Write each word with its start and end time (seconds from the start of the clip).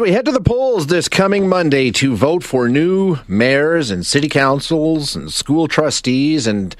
So 0.00 0.04
we 0.04 0.12
head 0.12 0.24
to 0.24 0.32
the 0.32 0.40
polls 0.40 0.86
this 0.86 1.08
coming 1.08 1.46
Monday 1.46 1.90
to 1.90 2.16
vote 2.16 2.42
for 2.42 2.70
new 2.70 3.18
mayors 3.28 3.90
and 3.90 4.06
city 4.06 4.30
councils 4.30 5.14
and 5.14 5.30
school 5.30 5.68
trustees 5.68 6.46
and 6.46 6.74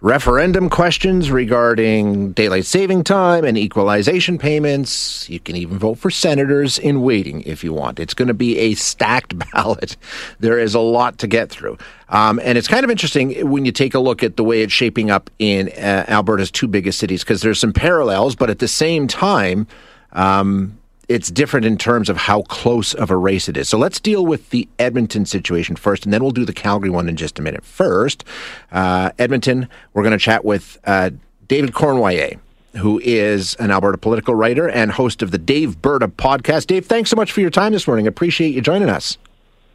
referendum 0.00 0.70
questions 0.70 1.30
regarding 1.30 2.32
daylight 2.32 2.64
saving 2.64 3.04
time 3.04 3.44
and 3.44 3.58
equalization 3.58 4.38
payments. 4.38 5.28
You 5.28 5.40
can 5.40 5.56
even 5.56 5.78
vote 5.78 5.98
for 5.98 6.10
senators 6.10 6.78
in 6.78 7.02
waiting 7.02 7.42
if 7.42 7.62
you 7.62 7.74
want. 7.74 8.00
It's 8.00 8.14
going 8.14 8.28
to 8.28 8.34
be 8.34 8.56
a 8.56 8.72
stacked 8.72 9.38
ballot. 9.52 9.98
There 10.40 10.58
is 10.58 10.74
a 10.74 10.80
lot 10.80 11.18
to 11.18 11.26
get 11.26 11.50
through. 11.50 11.76
Um, 12.08 12.40
and 12.42 12.56
it's 12.56 12.66
kind 12.66 12.82
of 12.82 12.90
interesting 12.90 13.50
when 13.50 13.66
you 13.66 13.72
take 13.72 13.92
a 13.92 14.00
look 14.00 14.22
at 14.22 14.38
the 14.38 14.44
way 14.44 14.62
it's 14.62 14.72
shaping 14.72 15.10
up 15.10 15.28
in 15.38 15.68
uh, 15.68 16.06
Alberta's 16.08 16.50
two 16.50 16.68
biggest 16.68 16.98
cities 16.98 17.24
because 17.24 17.42
there's 17.42 17.60
some 17.60 17.74
parallels, 17.74 18.34
but 18.34 18.48
at 18.48 18.58
the 18.58 18.68
same 18.68 19.06
time, 19.06 19.66
um, 20.12 20.78
it's 21.08 21.30
different 21.30 21.66
in 21.66 21.76
terms 21.76 22.08
of 22.08 22.16
how 22.16 22.42
close 22.42 22.94
of 22.94 23.10
a 23.10 23.16
race 23.16 23.48
it 23.48 23.56
is. 23.56 23.68
So 23.68 23.78
let's 23.78 24.00
deal 24.00 24.24
with 24.24 24.50
the 24.50 24.68
Edmonton 24.78 25.26
situation 25.26 25.76
first, 25.76 26.04
and 26.04 26.12
then 26.12 26.22
we'll 26.22 26.32
do 26.32 26.44
the 26.44 26.52
Calgary 26.52 26.90
one 26.90 27.08
in 27.08 27.16
just 27.16 27.38
a 27.38 27.42
minute. 27.42 27.64
First, 27.64 28.24
uh, 28.72 29.10
Edmonton, 29.18 29.68
we're 29.92 30.02
going 30.02 30.12
to 30.12 30.18
chat 30.18 30.44
with 30.44 30.78
uh, 30.84 31.10
David 31.48 31.72
Cournoyer, 31.72 32.38
who 32.76 33.00
is 33.04 33.54
an 33.56 33.70
Alberta 33.70 33.98
political 33.98 34.34
writer 34.34 34.68
and 34.68 34.92
host 34.92 35.22
of 35.22 35.30
the 35.30 35.38
Daveberta 35.38 36.08
podcast. 36.12 36.66
Dave, 36.66 36.86
thanks 36.86 37.10
so 37.10 37.16
much 37.16 37.32
for 37.32 37.40
your 37.40 37.50
time 37.50 37.72
this 37.72 37.86
morning. 37.86 38.06
Appreciate 38.06 38.54
you 38.54 38.60
joining 38.60 38.88
us. 38.88 39.18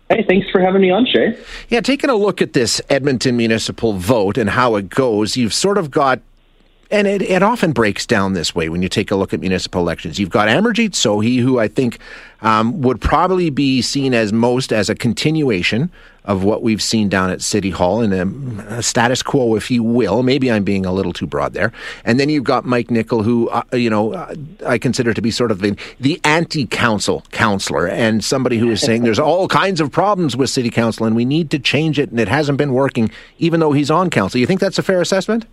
Hey, 0.10 0.26
thanks 0.28 0.50
for 0.50 0.60
having 0.60 0.82
me 0.82 0.90
on, 0.90 1.06
Shay. 1.06 1.38
Yeah, 1.68 1.82
taking 1.82 2.10
a 2.10 2.16
look 2.16 2.42
at 2.42 2.54
this 2.54 2.82
Edmonton 2.90 3.38
municipal 3.38 3.94
vote 3.94 4.40
and 4.40 4.50
how 4.50 4.76
it 4.76 4.90
goes, 4.90 5.38
you've 5.38 5.54
sort 5.54 5.78
of 5.78 5.92
got 5.92 6.20
and 6.92 7.08
it, 7.08 7.22
it 7.22 7.44
often 7.44 7.72
breaks 7.72 8.06
down 8.06 8.34
this 8.34 8.56
way 8.56 8.70
when 8.70 8.82
you 8.82 8.90
take 8.90 9.12
a 9.12 9.16
look 9.16 9.34
at 9.34 9.40
municipal 9.40 9.82
elections. 9.82 10.20
You've 10.20 10.30
got 10.30 10.48
Amarjeet 10.48 10.92
Sohi, 10.92 11.40
who 11.40 11.60
I 11.60 11.68
think 11.68 12.00
um, 12.42 12.82
would 12.82 13.00
probably 13.00 13.50
be 13.50 13.82
seen 13.82 14.14
as 14.14 14.34
most 14.34 14.74
as 14.74 14.90
a 14.90 14.96
continuation 14.96 15.92
of 16.26 16.44
what 16.44 16.62
we've 16.62 16.82
seen 16.82 17.10
down 17.10 17.30
at 17.30 17.42
City 17.42 17.70
Hall 17.70 18.02
in 18.02 18.14
a, 18.14 18.78
a, 18.78 18.84
status 18.84 19.24
quo, 19.24 19.56
if 19.56 19.72
you 19.72 19.82
will. 19.82 20.22
Maybe 20.22 20.52
I'm 20.52 20.64
being 20.64 20.86
a 20.86 20.92
little 20.92 21.14
too 21.14 21.26
broad 21.26 21.54
there. 21.54 21.72
And 22.06 22.20
then 22.20 22.30
you've 22.30 22.44
got 22.44 22.66
Mike 22.66 22.92
Nickel, 22.92 23.24
who 23.24 23.50
uh, 23.50 23.64
you 23.74 23.90
know 23.90 24.14
uh, 24.14 24.36
I 24.66 24.78
consider 24.78 25.14
to 25.14 25.22
be 25.22 25.32
sort 25.32 25.52
of 25.52 25.62
the, 25.62 25.78
the 26.00 26.20
anti-council 26.24 27.24
counselor 27.32 27.88
and 27.88 28.24
somebody 28.24 28.58
who 28.58 28.70
is 28.70 28.82
saying 28.82 29.04
there's 29.04 29.20
all 29.20 29.48
kinds 29.48 29.82
of 29.82 29.92
problems 29.92 30.36
with 30.36 30.50
City 30.50 30.70
Council 30.70 31.06
and 31.06 31.16
we 31.16 31.26
need 31.26 31.50
to 31.52 31.60
change 31.60 31.98
it, 32.00 32.10
and 32.10 32.20
it 32.20 32.28
hasn't 32.28 32.58
been 32.58 32.74
working, 32.74 33.10
even 33.38 33.60
though 33.60 33.72
he's 33.72 33.90
on 33.90 34.10
council. 34.10 34.40
You 34.40 34.46
think 34.46 34.60
that's 34.60 34.78
a 34.78 34.84
fair 34.84 35.02
assessment? 35.02 35.46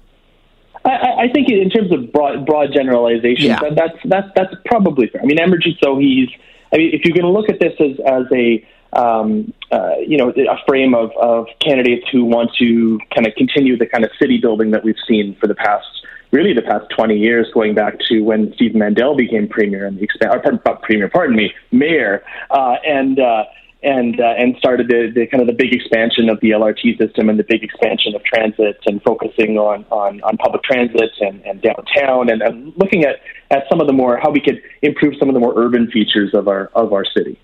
I, 0.86 1.24
I 1.24 1.28
think 1.32 1.48
in 1.48 1.68
terms 1.70 1.92
of 1.92 2.12
broad, 2.12 2.46
broad 2.46 2.72
generalizations, 2.72 3.48
yeah. 3.48 3.60
that's 3.74 3.98
that's 4.04 4.28
that's 4.34 4.54
probably 4.64 5.08
fair. 5.08 5.20
I 5.22 5.24
mean, 5.24 5.38
Amarjeet 5.38 5.78
Sohi's. 5.82 6.30
I 6.72 6.78
mean, 6.78 6.90
if 6.92 7.04
you're 7.04 7.14
going 7.14 7.26
to 7.26 7.30
look 7.30 7.48
at 7.48 7.58
this 7.58 7.74
as 7.80 7.98
as 8.06 8.24
a 8.32 8.64
um, 8.92 9.52
uh, 9.72 9.96
you 10.06 10.16
know 10.16 10.30
a 10.30 10.58
frame 10.66 10.94
of, 10.94 11.10
of 11.20 11.46
candidates 11.60 12.06
who 12.12 12.24
want 12.24 12.50
to 12.58 13.00
kind 13.14 13.26
of 13.26 13.34
continue 13.34 13.76
the 13.76 13.86
kind 13.86 14.04
of 14.04 14.10
city 14.20 14.38
building 14.38 14.70
that 14.70 14.84
we've 14.84 15.00
seen 15.08 15.36
for 15.40 15.46
the 15.46 15.54
past 15.54 15.86
really 16.32 16.52
the 16.52 16.62
past 16.62 16.84
20 16.96 17.16
years, 17.16 17.46
going 17.54 17.72
back 17.72 17.98
to 18.00 18.20
when 18.20 18.52
Stephen 18.54 18.80
Mandel 18.80 19.16
became 19.16 19.48
premier 19.48 19.86
and 19.86 19.96
the 19.96 20.02
expand, 20.02 20.34
or 20.34 20.40
pardon, 20.40 20.60
premier, 20.82 21.08
pardon 21.08 21.36
me, 21.36 21.52
mayor, 21.72 22.24
uh, 22.50 22.76
and. 22.86 23.18
Uh, 23.18 23.44
and 23.86 24.20
uh, 24.20 24.34
and 24.36 24.56
started 24.58 24.88
the, 24.88 25.12
the 25.14 25.26
kind 25.28 25.40
of 25.40 25.46
the 25.46 25.52
big 25.52 25.72
expansion 25.72 26.28
of 26.28 26.40
the 26.40 26.50
LRT 26.50 26.98
system 26.98 27.28
and 27.28 27.38
the 27.38 27.44
big 27.44 27.62
expansion 27.62 28.14
of 28.16 28.24
transit 28.24 28.78
and 28.86 29.00
focusing 29.02 29.56
on 29.56 29.84
on, 29.90 30.20
on 30.22 30.36
public 30.38 30.62
transit 30.64 31.12
and, 31.20 31.40
and 31.46 31.62
downtown 31.62 32.28
and, 32.28 32.42
and 32.42 32.72
looking 32.76 33.04
at, 33.04 33.20
at 33.50 33.62
some 33.70 33.80
of 33.80 33.86
the 33.86 33.92
more 33.92 34.18
how 34.18 34.30
we 34.30 34.40
could 34.40 34.60
improve 34.82 35.14
some 35.18 35.28
of 35.28 35.34
the 35.34 35.40
more 35.40 35.54
urban 35.56 35.88
features 35.90 36.34
of 36.34 36.48
our 36.48 36.66
of 36.74 36.92
our 36.92 37.04
city. 37.04 37.38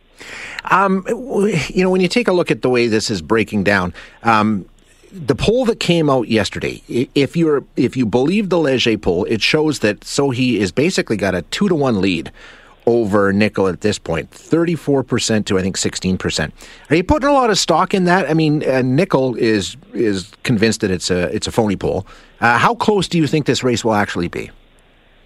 Um, 0.71 1.05
you 1.09 1.83
know, 1.83 1.91
when 1.91 2.01
you 2.01 2.09
take 2.09 2.29
a 2.29 2.33
look 2.33 2.51
at 2.51 2.63
the 2.63 2.71
way 2.71 2.89
this 2.89 3.11
is 3.11 3.23
breaking 3.23 3.65
down, 3.65 3.95
um, 4.23 4.67
the 5.13 5.35
poll 5.35 5.65
that 5.67 5.79
came 5.79 6.11
out 6.11 6.29
yesterday, 6.29 6.83
if 6.89 7.37
you're 7.37 7.65
if 7.77 7.97
you 7.97 8.05
believe 8.05 8.49
the 8.49 8.59
Leger 8.59 8.99
poll, 8.99 9.25
it 9.27 9.43
shows 9.43 9.79
that 9.79 10.01
Sohi 10.01 10.57
is 10.57 10.73
basically 10.73 11.17
got 11.17 11.37
a 11.37 11.43
two 11.43 11.69
to 11.69 11.75
one 11.75 12.01
lead 12.01 12.33
over 12.87 13.33
Nickel 13.33 13.69
at 13.69 13.81
this 13.81 13.99
point 13.99 14.31
34% 14.31 15.45
to 15.47 15.59
i 15.59 15.63
think 15.63 15.77
16% 15.77 16.53
are 16.91 16.97
you 16.97 17.05
putting 17.05 17.29
a 17.29 17.33
lot 17.33 17.51
of 17.51 17.59
stock 17.59 17.95
in 17.95 18.05
that? 18.05 18.29
I 18.29 18.35
mean 18.35 18.69
uh, 18.69 18.83
Nickel 18.83 19.35
is 19.37 19.77
is 19.93 20.33
convinced 20.43 20.81
that 20.81 20.91
it's 20.91 21.11
a 21.11 21.35
it's 21.35 21.47
a 21.47 21.53
phony 21.53 21.77
poll 21.77 22.07
uh, 22.41 22.59
how 22.59 22.75
close 22.75 23.09
do 23.09 23.19
you 23.19 23.27
think 23.27 23.47
this 23.47 23.63
race 23.63 23.85
will 23.85 23.95
actually 23.95 24.29
be 24.29 24.51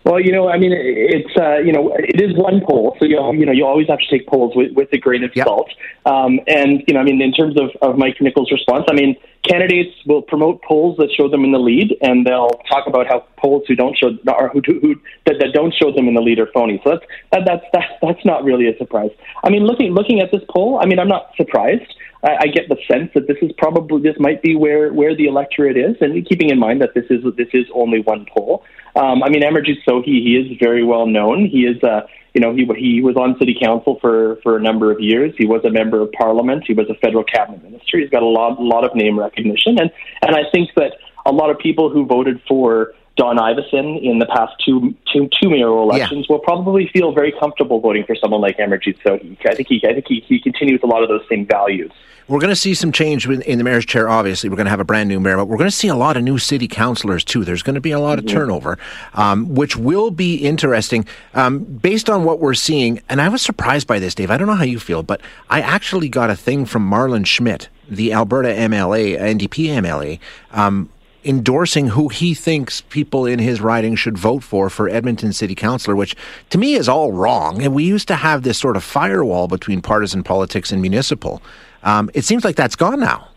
well, 0.07 0.21
you 0.21 0.31
know, 0.31 0.49
I 0.49 0.57
mean, 0.57 0.71
it's 0.73 1.37
uh, 1.37 1.59
you 1.59 1.73
know, 1.73 1.93
it 1.99 2.23
is 2.23 2.31
one 2.37 2.61
poll, 2.65 2.97
so 3.01 3.05
you 3.05 3.19
you 3.35 3.45
know, 3.45 3.51
you 3.51 3.67
always 3.67 3.89
have 3.89 3.99
to 3.99 4.07
take 4.09 4.29
polls 4.29 4.55
with, 4.55 4.71
with 4.73 4.89
a 4.93 4.99
grain 4.99 5.25
of 5.25 5.35
yep. 5.35 5.49
salt. 5.49 5.69
Um, 6.05 6.39
and 6.47 6.85
you 6.87 6.95
know, 6.95 7.01
I 7.01 7.03
mean, 7.03 7.21
in 7.21 7.33
terms 7.33 7.57
of, 7.61 7.71
of 7.83 7.99
Mike 7.99 8.15
Nickel's 8.21 8.53
response, 8.53 8.85
I 8.89 8.95
mean, 8.95 9.17
candidates 9.43 9.91
will 10.07 10.23
promote 10.23 10.63
polls 10.63 10.97
that 10.99 11.11
show 11.11 11.29
them 11.29 11.43
in 11.43 11.51
the 11.51 11.59
lead, 11.59 11.97
and 12.03 12.25
they'll 12.25 12.55
talk 12.71 12.87
about 12.87 13.09
how 13.09 13.27
polls 13.37 13.65
who 13.67 13.75
don't 13.75 13.99
show 13.99 14.17
or 14.29 14.51
who, 14.51 14.61
who 14.81 14.95
that, 15.25 15.41
that 15.41 15.51
don't 15.53 15.75
show 15.75 15.91
them 15.91 16.07
in 16.07 16.15
the 16.15 16.23
lead 16.23 16.39
are 16.39 16.51
phony. 16.55 16.81
So 16.85 16.91
that's 16.91 17.05
that, 17.33 17.43
that's 17.45 17.65
that's 17.73 17.93
that's 18.01 18.25
not 18.25 18.45
really 18.45 18.69
a 18.69 18.79
surprise. 18.79 19.11
I 19.43 19.51
mean, 19.51 19.65
looking 19.67 19.93
looking 19.93 20.21
at 20.21 20.31
this 20.31 20.43
poll, 20.49 20.79
I 20.81 20.87
mean, 20.87 21.01
I'm 21.01 21.09
not 21.09 21.33
surprised. 21.37 21.93
I, 22.23 22.37
I 22.43 22.47
get 22.47 22.69
the 22.69 22.77
sense 22.91 23.11
that 23.15 23.27
this 23.27 23.39
is 23.43 23.51
probably 23.59 24.03
this 24.03 24.21
might 24.21 24.41
be 24.41 24.55
where 24.55 24.93
where 24.93 25.17
the 25.17 25.27
electorate 25.27 25.77
is, 25.77 25.97
and 26.01 26.25
keeping 26.29 26.51
in 26.51 26.61
mind 26.61 26.81
that 26.83 26.95
this 26.95 27.07
is 27.11 27.25
this 27.37 27.49
is 27.53 27.67
only 27.75 28.01
one 28.03 28.25
poll. 28.33 28.63
Um, 28.97 29.23
I 29.23 29.29
mean, 29.29 29.43
Amarjeet 29.43 29.85
Sohi, 29.87 30.05
he 30.05 30.37
is 30.37 30.59
very 30.59 30.83
well 30.83 31.07
known. 31.07 31.47
He 31.47 31.67
is 31.67 31.83
uh, 31.85 32.07
you 32.37 32.43
know, 32.43 32.55
he 32.55 32.67
he 32.79 33.01
was 33.01 33.17
on 33.17 33.39
city 33.39 33.57
council 33.59 33.99
for 33.99 34.37
for 34.43 34.59
a 34.59 34.61
number 34.61 34.93
of 34.93 35.01
years. 35.01 35.33
He 35.39 35.47
was 35.47 35.65
a 35.65 35.71
member 35.71 36.03
of 36.03 36.13
parliament. 36.13 36.65
He 36.67 36.75
was 36.75 36.87
a 36.91 36.95
federal 36.97 37.25
cabinet 37.25 37.63
minister. 37.63 37.99
He's 37.99 38.11
got 38.11 38.23
a 38.23 38.27
lot 38.27 38.61
lot 38.61 38.85
of 38.85 38.95
name 38.95 39.19
recognition, 39.19 39.79
and 39.81 39.91
and 40.21 40.37
I 40.37 40.43
think 40.53 40.69
that 40.77 40.93
a 41.25 41.33
lot 41.33 41.49
of 41.49 41.59
people 41.59 41.89
who 41.89 42.05
voted 42.05 42.39
for 42.47 42.93
Don 43.17 43.39
Iveson 43.39 44.03
in 44.03 44.19
the 44.19 44.27
past 44.27 44.53
two 44.63 44.95
two 45.11 45.31
two 45.41 45.49
mayoral 45.49 45.91
elections 45.91 46.27
yeah. 46.29 46.35
will 46.35 46.41
probably 46.41 46.91
feel 46.93 47.13
very 47.13 47.33
comfortable 47.41 47.81
voting 47.81 48.05
for 48.05 48.15
someone 48.15 48.43
like 48.43 48.59
Amarjeet 48.59 48.99
Sohi. 49.03 49.39
I 49.49 49.55
think 49.55 49.69
he 49.69 49.81
I 49.89 49.95
think 49.95 50.05
he, 50.07 50.23
he 50.29 50.39
continues 50.39 50.81
a 50.83 50.87
lot 50.87 51.03
of 51.03 51.09
those 51.09 51.23
same 51.31 51.47
values. 51.47 51.91
We're 52.29 52.41
going 52.41 52.51
to 52.51 52.57
see 52.57 52.75
some 52.75 52.91
change 52.91 53.29
in 53.29 53.59
the 53.59 53.63
mayor's 53.63 53.87
chair. 53.87 54.09
Obviously, 54.09 54.49
we're 54.49 54.57
going 54.57 54.67
to 54.67 54.71
have 54.71 54.81
a 54.81 54.85
brand 54.85 55.09
new 55.09 55.21
mayor, 55.21 55.37
but 55.37 55.47
we're 55.47 55.59
going 55.59 55.71
to 55.71 55.77
see 55.77 55.87
a 55.87 55.95
lot 55.95 56.17
of 56.17 56.25
new 56.25 56.39
city 56.39 56.67
councilors 56.67 57.23
too. 57.23 57.45
There's 57.45 57.63
going 57.63 57.77
to 57.77 57.81
be 57.81 57.93
a 57.93 58.01
lot 58.01 58.19
of 58.19 58.25
mm-hmm. 58.25 58.37
turnover, 58.37 58.79
um, 59.15 59.55
which 59.55 59.77
will 59.77 60.11
be 60.11 60.37
interesting 60.37 61.07
um, 61.35 61.61
based 61.61 62.11
on 62.11 62.25
what 62.25 62.41
we're 62.41 62.55
seeing. 62.55 63.01
And 63.09 63.21
I 63.21 63.29
was 63.29 63.43
surprised 63.43 63.87
by 63.87 64.01
this, 64.01 64.13
Dave. 64.15 64.33
I 64.33 64.39
don't 64.39 64.49
know 64.49 64.55
how 64.55 64.65
you 64.65 64.81
feel, 64.81 65.05
but 65.05 65.21
I 65.51 65.61
actually 65.61 66.09
got 66.09 66.29
a 66.29 66.35
thing 66.35 66.67
from 66.67 66.85
Marlin 66.85 67.23
Schmidt, 67.23 67.69
the 67.89 68.13
Alberta 68.13 68.49
MLA, 68.49 69.17
NDP 69.21 69.69
MLA. 69.81 70.19
Um, 70.51 70.91
endorsing 71.25 71.89
who 71.89 72.09
he 72.09 72.35
thinks 72.35 72.83
people 72.83 73.27
in 73.27 73.41
his 73.41 73.61
riding 73.61 73.97
should 73.97 74.17
vote 74.17 74.45
for 74.45 74.71
for 74.71 74.89
Edmonton 74.89 75.33
City 75.33 75.55
Councilor, 75.55 75.97
which 75.97 76.17
to 76.51 76.59
me 76.59 76.75
is 76.75 76.89
all 76.89 77.13
wrong. 77.13 77.63
And 77.63 77.75
we 77.75 77.85
used 77.85 78.09
to 78.09 78.17
have 78.17 78.43
this 78.43 78.59
sort 78.59 78.77
of 78.77 78.85
firewall 78.85 79.49
between 79.49 79.83
partisan 79.83 80.23
politics 80.23 80.71
and 80.71 80.81
municipal. 80.81 81.43
Um, 81.87 82.11
it 82.13 82.25
seems 82.25 82.45
like 82.45 82.57
that's 82.57 82.77
gone 82.77 83.01
now. 83.01 83.29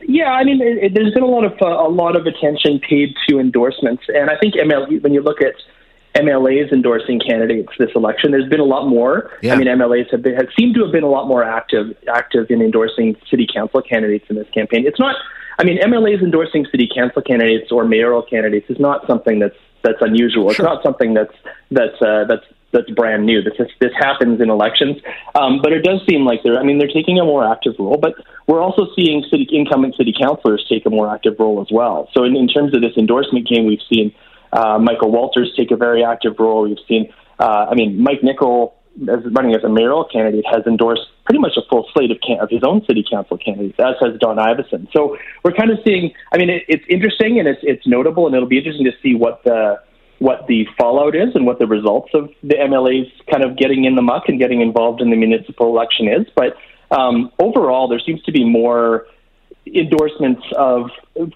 Yeah, 0.00 0.32
I 0.32 0.42
mean, 0.42 0.60
it, 0.60 0.78
it, 0.78 0.94
there's 0.94 1.14
been 1.14 1.22
a 1.22 1.26
lot 1.26 1.44
of 1.44 1.52
uh, 1.62 1.66
a 1.66 1.88
lot 1.88 2.16
of 2.16 2.26
attention 2.26 2.80
paid 2.80 3.14
to 3.28 3.38
endorsements, 3.38 4.02
and 4.08 4.30
I 4.30 4.36
think 4.36 4.54
ML, 4.54 5.00
when 5.02 5.14
you 5.14 5.22
look 5.22 5.40
at 5.40 5.54
MLAs 6.14 6.72
endorsing 6.72 7.20
candidates 7.20 7.70
this 7.78 7.90
election. 7.94 8.32
There's 8.32 8.48
been 8.48 8.60
a 8.60 8.64
lot 8.64 8.86
more. 8.86 9.30
Yeah. 9.40 9.54
I 9.54 9.56
mean, 9.56 9.68
MLAs 9.68 10.10
have 10.10 10.22
been 10.22 10.34
have 10.34 10.48
seemed 10.58 10.74
to 10.74 10.82
have 10.82 10.92
been 10.92 11.04
a 11.04 11.08
lot 11.08 11.26
more 11.28 11.42
active 11.42 11.96
active 12.12 12.50
in 12.50 12.60
endorsing 12.60 13.16
city 13.30 13.46
council 13.52 13.80
candidates 13.80 14.26
in 14.28 14.36
this 14.36 14.48
campaign. 14.50 14.86
It's 14.86 14.98
not 14.98 15.16
I 15.58 15.64
mean, 15.64 15.80
MLAs 15.80 16.22
endorsing 16.22 16.66
city 16.70 16.88
council 16.92 17.22
candidates 17.22 17.70
or 17.70 17.84
mayoral 17.84 18.22
candidates 18.22 18.68
is 18.68 18.78
not 18.78 19.06
something 19.06 19.38
that's 19.38 19.56
that's 19.82 20.00
unusual. 20.00 20.52
Sure. 20.52 20.66
It's 20.66 20.74
not 20.74 20.82
something 20.82 21.14
that's 21.14 21.34
that's 21.70 22.00
uh, 22.02 22.24
that's 22.28 22.44
that's 22.72 22.90
brand 22.90 23.26
new. 23.26 23.42
This 23.42 23.54
is, 23.58 23.68
this 23.80 23.92
happens 23.98 24.40
in 24.40 24.50
elections, 24.50 24.96
um, 25.34 25.60
but 25.62 25.72
it 25.72 25.82
does 25.82 26.00
seem 26.08 26.24
like 26.24 26.40
they're. 26.42 26.58
I 26.58 26.64
mean, 26.64 26.78
they're 26.78 26.88
taking 26.92 27.18
a 27.18 27.24
more 27.24 27.50
active 27.50 27.74
role, 27.78 27.98
but 28.00 28.14
we're 28.46 28.60
also 28.60 28.86
seeing 28.96 29.24
city 29.30 29.46
incumbent 29.50 29.96
city 29.96 30.14
councilors 30.18 30.64
take 30.68 30.86
a 30.86 30.90
more 30.90 31.12
active 31.12 31.34
role 31.38 31.60
as 31.60 31.68
well. 31.70 32.08
So, 32.14 32.24
in, 32.24 32.36
in 32.36 32.48
terms 32.48 32.74
of 32.74 32.80
this 32.80 32.96
endorsement 32.96 33.48
game, 33.48 33.66
we've 33.66 33.84
seen 33.92 34.14
uh, 34.52 34.78
Michael 34.78 35.10
Walters 35.10 35.52
take 35.56 35.70
a 35.70 35.76
very 35.76 36.04
active 36.04 36.34
role. 36.38 36.62
We've 36.62 36.76
seen, 36.88 37.12
uh, 37.38 37.66
I 37.70 37.74
mean, 37.74 38.02
Mike 38.02 38.22
Nickel 38.22 38.74
as 39.02 39.20
running 39.32 39.54
as 39.54 39.64
a 39.64 39.68
mayoral 39.68 40.04
candidate, 40.04 40.44
has 40.50 40.66
endorsed 40.66 41.02
pretty 41.24 41.38
much 41.38 41.52
a 41.56 41.62
full 41.68 41.88
slate 41.92 42.10
of, 42.10 42.18
can- 42.26 42.40
of 42.40 42.50
his 42.50 42.62
own 42.62 42.84
city 42.86 43.04
council 43.08 43.38
candidates, 43.38 43.78
as 43.78 43.94
has 44.00 44.18
Don 44.20 44.36
Iveson. 44.36 44.88
So 44.92 45.16
we're 45.44 45.52
kind 45.52 45.70
of 45.70 45.78
seeing. 45.84 46.12
I 46.32 46.38
mean, 46.38 46.50
it, 46.50 46.64
it's 46.68 46.84
interesting 46.88 47.38
and 47.38 47.48
it's 47.48 47.60
it's 47.62 47.86
notable, 47.86 48.26
and 48.26 48.34
it'll 48.34 48.48
be 48.48 48.58
interesting 48.58 48.84
to 48.84 48.92
see 49.02 49.14
what 49.14 49.42
the 49.44 49.80
what 50.22 50.46
the 50.46 50.66
fallout 50.78 51.16
is 51.16 51.34
and 51.34 51.44
what 51.44 51.58
the 51.58 51.66
results 51.66 52.10
of 52.14 52.30
the 52.42 52.54
MLAs 52.54 53.10
kind 53.28 53.42
of 53.42 53.56
getting 53.56 53.84
in 53.84 53.96
the 53.96 54.02
muck 54.02 54.28
and 54.28 54.38
getting 54.38 54.60
involved 54.60 55.00
in 55.00 55.10
the 55.10 55.16
municipal 55.16 55.66
election 55.66 56.06
is. 56.06 56.26
But 56.36 56.56
um, 56.96 57.32
overall, 57.40 57.88
there 57.88 57.98
seems 57.98 58.22
to 58.22 58.32
be 58.32 58.44
more 58.44 59.06
endorsements 59.66 60.42
of 60.56 60.90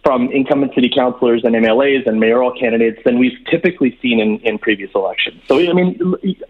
from 0.04 0.30
incumbent 0.32 0.74
city 0.74 0.90
councilors 0.94 1.42
and 1.44 1.54
MLAs 1.54 2.06
and 2.06 2.20
mayoral 2.20 2.52
candidates 2.58 3.00
than 3.04 3.18
we've 3.18 3.38
typically 3.50 3.98
seen 4.00 4.20
in, 4.20 4.38
in 4.40 4.58
previous 4.58 4.90
elections. 4.94 5.42
So 5.48 5.58
I 5.58 5.72
mean, 5.72 5.98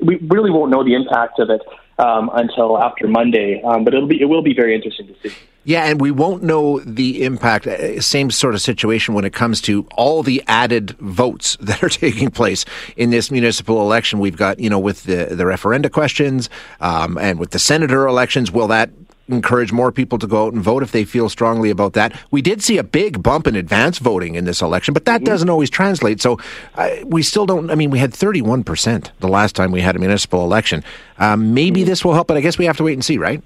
we 0.01 0.17
really 0.17 0.51
won't 0.51 0.71
know 0.71 0.85
the 0.85 0.95
impact 0.95 1.39
of 1.39 1.49
it 1.51 1.63
um, 1.99 2.31
until 2.35 2.79
after 2.79 3.09
Monday. 3.09 3.63
Um, 3.63 3.85
but 3.85 3.95
it'll 3.95 4.09
be 4.09 4.21
it 4.21 4.27
will 4.27 4.43
be 4.43 4.55
very 4.55 4.75
interesting 4.75 5.07
to 5.09 5.15
see. 5.29 5.35
Yeah, 5.65 5.87
and 5.87 6.01
we 6.01 6.13
won't 6.13 6.45
know 6.45 6.79
the 6.81 7.25
impact. 7.25 7.67
Uh, 7.67 8.01
same 8.01 8.31
sort 8.31 8.55
of 8.55 8.61
situation 8.61 9.15
when 9.15 9.25
it 9.25 9.33
comes 9.33 9.61
to 9.63 9.85
all 9.97 10.23
the 10.23 10.41
added 10.47 10.93
votes 11.01 11.57
that 11.61 11.83
are 11.83 11.89
taking 11.89 12.31
place 12.31 12.65
in 12.97 13.11
this 13.11 13.31
municipal 13.31 13.81
election. 13.81 14.21
We've 14.21 14.37
got, 14.37 14.61
you 14.61 14.71
know, 14.71 14.79
with 14.79 15.05
the 15.05 15.35
the 15.35 15.45
referenda 15.45 15.91
questions 15.91 16.49
um, 16.81 17.19
and 17.19 17.39
with 17.39 17.51
the 17.51 17.59
senator 17.59 18.07
elections. 18.07 18.53
Will 18.53 18.69
that 18.69 18.91
encourage 19.29 19.73
more 19.73 19.91
people 19.91 20.19
to 20.19 20.27
go 20.27 20.47
out 20.47 20.53
and 20.53 20.63
vote 20.63 20.83
if 20.83 20.93
they 20.93 21.05
feel 21.05 21.29
strongly 21.29 21.71
about 21.71 21.95
that. 21.95 22.19
We 22.31 22.43
did 22.43 22.63
see 22.63 22.79
a 22.79 22.85
big 22.85 23.23
bump 23.23 23.47
in 23.47 23.57
advance 23.57 23.99
voting 23.99 24.35
in 24.35 24.45
this 24.45 24.63
election, 24.63 24.95
but 24.95 25.05
that 25.07 25.19
mm-hmm. 25.19 25.25
doesn't 25.25 25.51
always 25.51 25.71
translate. 25.71 26.21
So 26.21 26.39
uh, 26.75 26.91
we 27.05 27.23
still 27.23 27.47
don't. 27.47 27.71
I 27.71 27.75
mean, 27.75 27.91
we 27.91 27.99
had 27.99 28.13
31% 28.13 29.11
the 29.19 29.29
last 29.29 29.57
time 29.57 29.73
we 29.73 29.81
had 29.81 29.97
a 29.97 29.99
municipal 29.99 30.43
election. 30.45 30.85
Um, 31.19 31.55
maybe 31.55 31.81
mm-hmm. 31.81 31.89
this 31.89 32.05
will 32.05 32.15
help, 32.15 32.29
but 32.29 32.37
I 32.37 32.41
guess 32.41 32.59
we 32.59 32.67
have 32.67 32.77
to 32.77 32.85
wait 32.85 32.95
and 32.95 33.05
see, 33.05 33.19
right? 33.19 33.43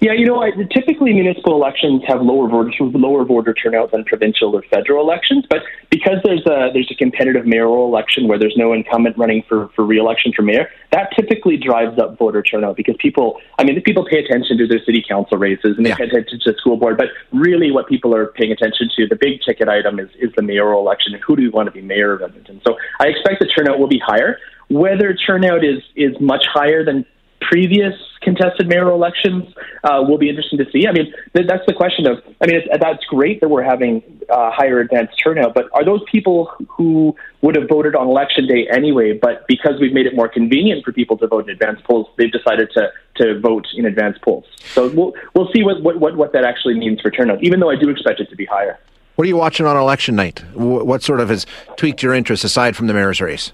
Yeah, 0.00 0.14
you 0.14 0.24
know, 0.24 0.42
typically 0.72 1.12
municipal 1.12 1.54
elections 1.54 2.02
have 2.08 2.22
lower 2.22 2.48
voter 2.48 2.72
lower 2.80 3.22
voter 3.22 3.52
turnout 3.52 3.92
than 3.92 4.04
provincial 4.04 4.56
or 4.56 4.62
federal 4.70 5.04
elections, 5.04 5.44
but 5.50 5.60
because 5.90 6.16
there's 6.24 6.40
a 6.46 6.70
there's 6.72 6.90
a 6.90 6.94
competitive 6.94 7.44
mayoral 7.44 7.86
election 7.86 8.26
where 8.26 8.38
there's 8.38 8.56
no 8.56 8.72
incumbent 8.72 9.18
running 9.18 9.44
for 9.46 9.68
for 9.76 9.84
re-election 9.84 10.32
for 10.34 10.40
mayor, 10.40 10.70
that 10.92 11.10
typically 11.14 11.58
drives 11.58 11.98
up 11.98 12.18
voter 12.18 12.42
turnout 12.42 12.76
because 12.76 12.96
people, 12.98 13.38
I 13.58 13.64
mean, 13.64 13.78
people 13.82 14.06
pay 14.06 14.24
attention 14.24 14.56
to 14.56 14.66
their 14.66 14.82
city 14.86 15.04
council 15.06 15.36
races 15.36 15.76
and 15.76 15.84
they 15.84 15.90
yeah. 15.90 15.96
pay 15.96 16.04
attention 16.04 16.40
to 16.44 16.52
the 16.52 16.58
school 16.58 16.78
board, 16.78 16.96
but 16.96 17.08
really 17.32 17.70
what 17.70 17.86
people 17.86 18.14
are 18.14 18.28
paying 18.28 18.52
attention 18.52 18.88
to, 18.96 19.06
the 19.06 19.16
big 19.16 19.42
ticket 19.46 19.68
item 19.68 19.98
is 19.98 20.08
is 20.18 20.30
the 20.34 20.42
mayoral 20.42 20.80
election 20.80 21.12
and 21.12 21.22
who 21.22 21.36
do 21.36 21.42
we 21.42 21.50
want 21.50 21.66
to 21.66 21.72
be 21.72 21.82
mayor 21.82 22.14
of 22.14 22.22
Edmonton. 22.22 22.62
So 22.66 22.78
I 23.00 23.08
expect 23.08 23.40
the 23.40 23.46
turnout 23.54 23.78
will 23.78 23.88
be 23.88 24.00
higher. 24.02 24.38
Whether 24.70 25.12
turnout 25.12 25.62
is 25.62 25.82
is 25.94 26.18
much 26.20 26.44
higher 26.50 26.82
than 26.86 27.04
previous 27.40 27.94
contested 28.20 28.68
mayoral 28.68 28.94
elections 28.94 29.52
uh, 29.84 30.02
will 30.06 30.18
be 30.18 30.28
interesting 30.28 30.58
to 30.58 30.66
see. 30.70 30.86
I 30.86 30.92
mean, 30.92 31.12
th- 31.34 31.46
that's 31.46 31.64
the 31.66 31.72
question 31.72 32.06
of. 32.06 32.18
I 32.40 32.46
mean, 32.46 32.60
that's 32.80 33.04
great 33.06 33.40
that 33.40 33.48
we're 33.48 33.62
having 33.62 34.02
uh, 34.28 34.50
higher 34.50 34.80
advanced 34.80 35.14
turnout, 35.22 35.54
but 35.54 35.66
are 35.72 35.84
those 35.84 36.02
people 36.10 36.52
who 36.68 37.16
would 37.40 37.56
have 37.56 37.68
voted 37.68 37.94
on 37.94 38.06
election 38.06 38.46
day 38.46 38.68
anyway? 38.70 39.18
But 39.20 39.46
because 39.48 39.80
we've 39.80 39.92
made 39.92 40.06
it 40.06 40.14
more 40.14 40.28
convenient 40.28 40.84
for 40.84 40.92
people 40.92 41.16
to 41.18 41.26
vote 41.26 41.44
in 41.44 41.50
advance 41.50 41.80
polls, 41.84 42.08
they've 42.18 42.32
decided 42.32 42.70
to 42.74 42.90
to 43.16 43.40
vote 43.40 43.66
in 43.74 43.86
advance 43.86 44.18
polls. 44.22 44.44
So 44.74 44.88
we'll 44.90 45.14
we'll 45.34 45.50
see 45.52 45.62
what 45.62 45.82
what 45.82 46.16
what 46.16 46.32
that 46.32 46.44
actually 46.44 46.74
means 46.74 47.00
for 47.00 47.10
turnout. 47.10 47.42
Even 47.42 47.60
though 47.60 47.70
I 47.70 47.76
do 47.76 47.88
expect 47.88 48.20
it 48.20 48.28
to 48.30 48.36
be 48.36 48.46
higher. 48.46 48.78
What 49.16 49.24
are 49.26 49.28
you 49.28 49.36
watching 49.36 49.66
on 49.66 49.76
election 49.76 50.16
night? 50.16 50.42
What 50.54 51.02
sort 51.02 51.20
of 51.20 51.28
has 51.28 51.44
tweaked 51.76 52.02
your 52.02 52.14
interest 52.14 52.42
aside 52.42 52.74
from 52.74 52.86
the 52.86 52.94
mayor's 52.94 53.20
race? 53.20 53.52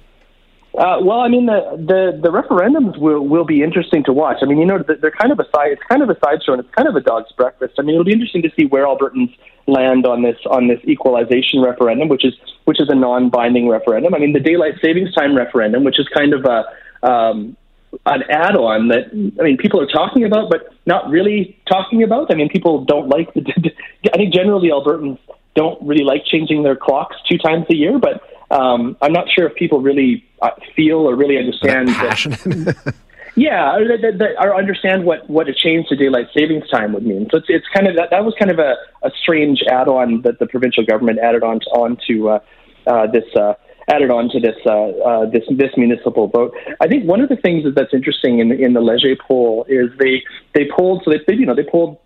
Uh, 0.77 0.99
well, 1.01 1.21
I 1.21 1.29
mean, 1.29 1.47
the, 1.47 1.61
the 1.79 2.21
the 2.23 2.29
referendums 2.29 2.99
will 2.99 3.27
will 3.27 3.47
be 3.47 3.63
interesting 3.63 4.05
to 4.05 4.13
watch. 4.13 4.39
I 4.43 4.45
mean, 4.45 4.59
you 4.59 4.67
know, 4.67 4.85
they're 4.87 5.11
kind 5.11 5.33
of 5.33 5.41
a 5.41 5.45
side. 5.45 5.73
It's 5.73 5.83
kind 5.89 6.03
of 6.03 6.11
a 6.11 6.19
sideshow, 6.23 6.53
and 6.53 6.61
it's 6.61 6.75
kind 6.75 6.87
of 6.87 6.95
a 6.97 7.01
dog's 7.01 7.33
breakfast. 7.33 7.75
I 7.79 7.83
mean, 7.83 7.95
it'll 7.95 8.05
be 8.05 8.13
interesting 8.13 8.43
to 8.43 8.51
see 8.55 8.67
where 8.67 8.85
Albertans 8.85 9.35
land 9.67 10.05
on 10.05 10.23
this 10.23 10.37
on 10.51 10.69
this 10.69 10.79
equalization 10.85 11.63
referendum, 11.63 12.09
which 12.09 12.27
is 12.27 12.35
which 12.67 12.79
is 12.79 12.91
a 12.91 12.95
non-binding 12.95 13.69
referendum. 13.69 14.15
I 14.15 14.19
mean, 14.19 14.35
the 14.35 14.41
daylight 14.41 14.75
savings 14.83 15.15
time 15.15 15.35
referendum, 15.35 15.83
which 15.83 15.99
is 15.99 16.09
kind 16.09 16.35
of 16.35 16.45
a 16.45 16.65
um, 17.03 17.57
an 18.05 18.25
add-on 18.29 18.89
that 18.89 19.09
I 19.41 19.45
mean 19.45 19.57
people 19.57 19.81
are 19.81 19.87
talking 19.87 20.25
about, 20.25 20.51
but 20.51 20.75
not 20.85 21.09
really 21.09 21.57
talking 21.67 22.03
about. 22.03 22.31
I 22.31 22.35
mean, 22.35 22.51
people 22.51 22.85
don't 22.85 23.09
like. 23.09 23.33
The, 23.33 23.73
I 24.13 24.17
think 24.19 24.35
generally 24.35 24.69
Albertans 24.69 25.19
don't 25.55 25.81
really 25.81 26.05
like 26.05 26.27
changing 26.27 26.65
their 26.65 26.77
clocks 26.77 27.17
two 27.31 27.39
times 27.39 27.65
a 27.71 27.75
year, 27.75 27.99
but 27.99 28.21
um, 28.51 28.97
I'm 29.03 29.13
not 29.13 29.27
sure 29.31 29.47
if 29.47 29.55
people 29.57 29.81
really 29.81 30.25
uh, 30.43 30.51
feel 30.75 30.99
or 30.99 31.15
really 31.17 31.39
understand. 31.39 31.89
That, 31.89 32.95
yeah, 33.37 33.77
or, 33.77 33.87
that, 33.87 34.19
that, 34.19 34.37
or 34.41 34.57
understand 34.57 35.05
what, 35.05 35.29
what 35.29 35.49
a 35.49 35.55
change 35.55 35.89
to 35.89 35.97
daylight 35.97 36.29
savings 36.35 36.69
time 36.71 36.93
would 36.93 37.05
mean. 37.05 37.29
So 37.31 37.39
it's, 37.39 37.47
it's 37.49 37.67
kind 37.75 37.87
of 37.87 37.97
that, 37.97 38.11
that 38.11 38.25
was 38.25 38.35
kind 38.39 38.51
of 38.51 38.59
a, 38.59 38.77
a 39.03 39.11
strange 39.23 39.63
add-on 39.71 40.23
that 40.23 40.39
the 40.39 40.47
provincial 40.47 40.85
government 40.85 41.19
added 41.19 41.43
on 41.43 41.61
to, 41.61 41.67
on 41.71 41.99
to 42.09 42.29
uh, 42.31 42.39
uh, 42.87 43.07
this. 43.09 43.25
Uh, 43.35 43.55
added 43.89 44.11
on 44.11 44.29
to 44.29 44.41
this 44.41 44.57
uh, 44.67 44.71
uh, 44.71 45.31
this 45.31 45.45
this 45.51 45.71
municipal 45.77 46.27
vote. 46.27 46.53
I 46.81 46.89
think 46.89 47.05
one 47.05 47.21
of 47.21 47.29
the 47.29 47.37
things 47.37 47.65
that's 47.75 47.95
interesting 47.95 48.41
in 48.41 48.51
in 48.51 48.73
the 48.73 48.81
Leger 48.81 49.17
poll 49.17 49.65
is 49.69 49.91
they 50.01 50.25
they 50.55 50.69
polled 50.77 51.03
so 51.05 51.13
they 51.13 51.35
you 51.35 51.47
know 51.47 51.55
they 51.55 51.63
polled 51.63 51.99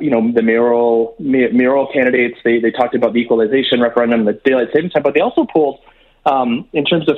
you 0.00 0.10
know 0.10 0.32
the 0.32 0.42
mayoral 0.42 1.14
mayoral 1.18 1.88
candidates. 1.92 2.38
They 2.44 2.60
they 2.60 2.70
talked 2.70 2.94
about 2.94 3.12
the 3.12 3.20
equalization 3.20 3.80
referendum, 3.80 4.24
the 4.24 4.34
daylight 4.44 4.68
savings 4.74 4.92
time, 4.92 5.02
but 5.02 5.14
they 5.14 5.20
also 5.20 5.46
polled 5.52 5.80
um, 6.26 6.68
in 6.72 6.84
terms 6.84 7.08
of 7.08 7.16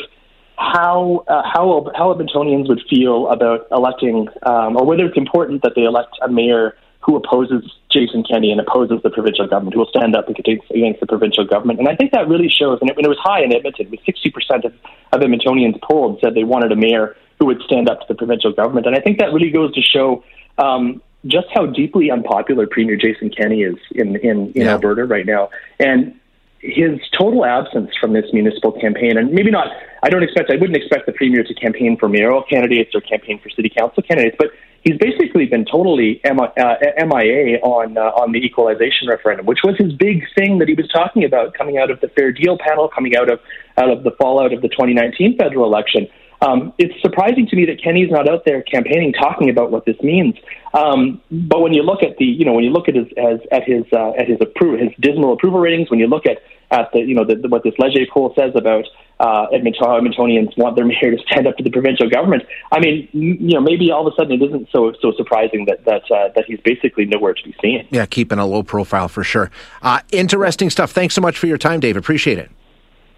how 0.56 1.24
uh, 1.28 1.42
how 1.42 1.90
how 1.94 2.14
Edmontonians 2.14 2.68
would 2.68 2.82
feel 2.88 3.28
about 3.28 3.66
electing, 3.70 4.28
um, 4.44 4.76
or 4.76 4.86
whether 4.86 5.04
it's 5.04 5.16
important 5.16 5.62
that 5.62 5.72
they 5.74 5.82
elect 5.82 6.16
a 6.22 6.28
mayor 6.28 6.76
who 7.00 7.16
opposes 7.16 7.62
Jason 7.92 8.24
Kenney 8.24 8.50
and 8.50 8.60
opposes 8.60 9.00
the 9.02 9.10
provincial 9.10 9.46
government, 9.46 9.74
who 9.74 9.80
will 9.80 9.92
stand 9.94 10.16
up 10.16 10.26
against, 10.28 10.70
against 10.70 11.00
the 11.00 11.06
provincial 11.06 11.44
government. 11.44 11.78
And 11.78 11.86
I 11.86 11.94
think 11.94 12.12
that 12.12 12.28
really 12.28 12.48
shows, 12.48 12.78
and 12.80 12.88
it, 12.88 12.96
and 12.96 13.04
it 13.04 13.08
was 13.10 13.18
high 13.20 13.44
in 13.44 13.52
Edmonton, 13.52 13.90
with 13.90 14.00
60% 14.00 14.64
of, 14.64 14.72
of 15.12 15.20
Edmontonians 15.20 15.80
polled 15.82 16.18
said 16.20 16.34
they 16.34 16.44
wanted 16.44 16.72
a 16.72 16.76
mayor 16.76 17.14
who 17.38 17.46
would 17.46 17.60
stand 17.66 17.90
up 17.90 18.00
to 18.00 18.06
the 18.08 18.14
provincial 18.14 18.52
government. 18.52 18.86
And 18.86 18.96
I 18.96 19.00
think 19.00 19.18
that 19.18 19.34
really 19.34 19.50
goes 19.50 19.74
to 19.74 19.82
show 19.82 20.24
um, 20.56 21.02
just 21.26 21.46
how 21.54 21.66
deeply 21.66 22.10
unpopular 22.10 22.66
Premier 22.66 22.96
Jason 22.96 23.30
Kenney 23.30 23.62
is 23.62 23.76
in 23.92 24.16
in, 24.16 24.52
in 24.52 24.62
yeah. 24.62 24.72
Alberta 24.72 25.04
right 25.04 25.26
now, 25.26 25.50
and 25.78 26.18
his 26.64 26.98
total 27.18 27.44
absence 27.44 27.90
from 28.00 28.14
this 28.14 28.24
municipal 28.32 28.72
campaign, 28.72 29.18
and 29.18 29.30
maybe 29.32 29.50
not. 29.50 29.68
I 30.02 30.08
don't 30.08 30.22
expect. 30.22 30.50
I 30.50 30.56
wouldn't 30.56 30.76
expect 30.76 31.06
the 31.06 31.12
premier 31.12 31.44
to 31.44 31.54
campaign 31.54 31.96
for 31.98 32.08
mayoral 32.08 32.42
candidates 32.42 32.94
or 32.94 33.00
campaign 33.00 33.38
for 33.42 33.50
city 33.50 33.70
council 33.70 34.02
candidates, 34.02 34.36
but 34.38 34.48
he's 34.82 34.96
basically 34.98 35.46
been 35.46 35.64
totally 35.64 36.20
MIA 36.24 37.58
uh, 37.58 37.66
on 37.66 37.98
uh, 37.98 38.20
on 38.20 38.32
the 38.32 38.38
equalization 38.38 39.08
referendum, 39.08 39.46
which 39.46 39.60
was 39.62 39.76
his 39.76 39.92
big 39.92 40.24
thing 40.34 40.58
that 40.58 40.68
he 40.68 40.74
was 40.74 40.88
talking 40.88 41.24
about 41.24 41.54
coming 41.54 41.76
out 41.78 41.90
of 41.90 42.00
the 42.00 42.08
Fair 42.08 42.32
Deal 42.32 42.56
panel, 42.58 42.88
coming 42.88 43.16
out 43.16 43.30
of 43.30 43.40
out 43.76 43.90
of 43.90 44.02
the 44.02 44.12
fallout 44.12 44.52
of 44.52 44.62
the 44.62 44.68
2019 44.68 45.36
federal 45.36 45.66
election. 45.66 46.06
Um, 46.44 46.72
it's 46.78 47.00
surprising 47.00 47.46
to 47.46 47.56
me 47.56 47.64
that 47.66 47.82
Kenney's 47.82 48.10
not 48.10 48.28
out 48.28 48.44
there 48.44 48.62
campaigning, 48.62 49.12
talking 49.12 49.48
about 49.48 49.70
what 49.70 49.86
this 49.86 49.96
means. 50.02 50.34
Um, 50.74 51.22
but 51.30 51.60
when 51.60 51.72
you 51.72 51.82
look 51.82 52.02
at 52.02 52.16
the, 52.18 52.24
you 52.24 52.44
know, 52.44 52.52
when 52.52 52.64
you 52.64 52.70
look 52.70 52.88
at 52.88 52.94
his 52.94 53.06
as, 53.16 53.40
at 53.50 53.64
his 53.64 53.84
uh, 53.92 54.10
at 54.10 54.28
his 54.28 54.38
approval, 54.40 54.78
his 54.78 54.92
dismal 55.00 55.32
approval 55.32 55.60
ratings, 55.60 55.90
when 55.90 56.00
you 56.00 56.06
look 56.06 56.26
at 56.26 56.38
at 56.70 56.90
the, 56.92 57.00
you 57.00 57.14
know, 57.14 57.24
the, 57.24 57.36
the, 57.36 57.48
what 57.48 57.62
this 57.62 57.74
Leger 57.78 58.00
poll 58.12 58.34
says 58.36 58.52
about 58.56 58.84
uh, 59.20 59.46
Edmonton, 59.52 59.84
Edmontonians 59.84 60.56
want 60.58 60.74
their 60.76 60.84
mayor 60.84 61.16
to 61.16 61.18
stand 61.30 61.46
up 61.46 61.56
to 61.56 61.62
the 61.62 61.70
provincial 61.70 62.10
government. 62.10 62.42
I 62.72 62.80
mean, 62.80 63.08
you 63.12 63.54
know, 63.54 63.60
maybe 63.60 63.90
all 63.90 64.06
of 64.06 64.12
a 64.12 64.16
sudden 64.16 64.32
it 64.32 64.44
isn't 64.44 64.68
so 64.72 64.92
so 65.00 65.12
surprising 65.16 65.66
that 65.66 65.84
that 65.84 66.02
uh, 66.10 66.28
that 66.34 66.44
he's 66.46 66.60
basically 66.60 67.06
nowhere 67.06 67.34
to 67.34 67.42
be 67.42 67.54
seen. 67.62 67.86
Yeah, 67.90 68.06
keeping 68.06 68.38
a 68.38 68.46
low 68.46 68.62
profile 68.62 69.08
for 69.08 69.24
sure. 69.24 69.50
Uh, 69.82 70.00
interesting 70.10 70.68
stuff. 70.68 70.90
Thanks 70.90 71.14
so 71.14 71.20
much 71.20 71.38
for 71.38 71.46
your 71.46 71.58
time, 71.58 71.80
Dave. 71.80 71.96
Appreciate 71.96 72.38
it. 72.38 72.50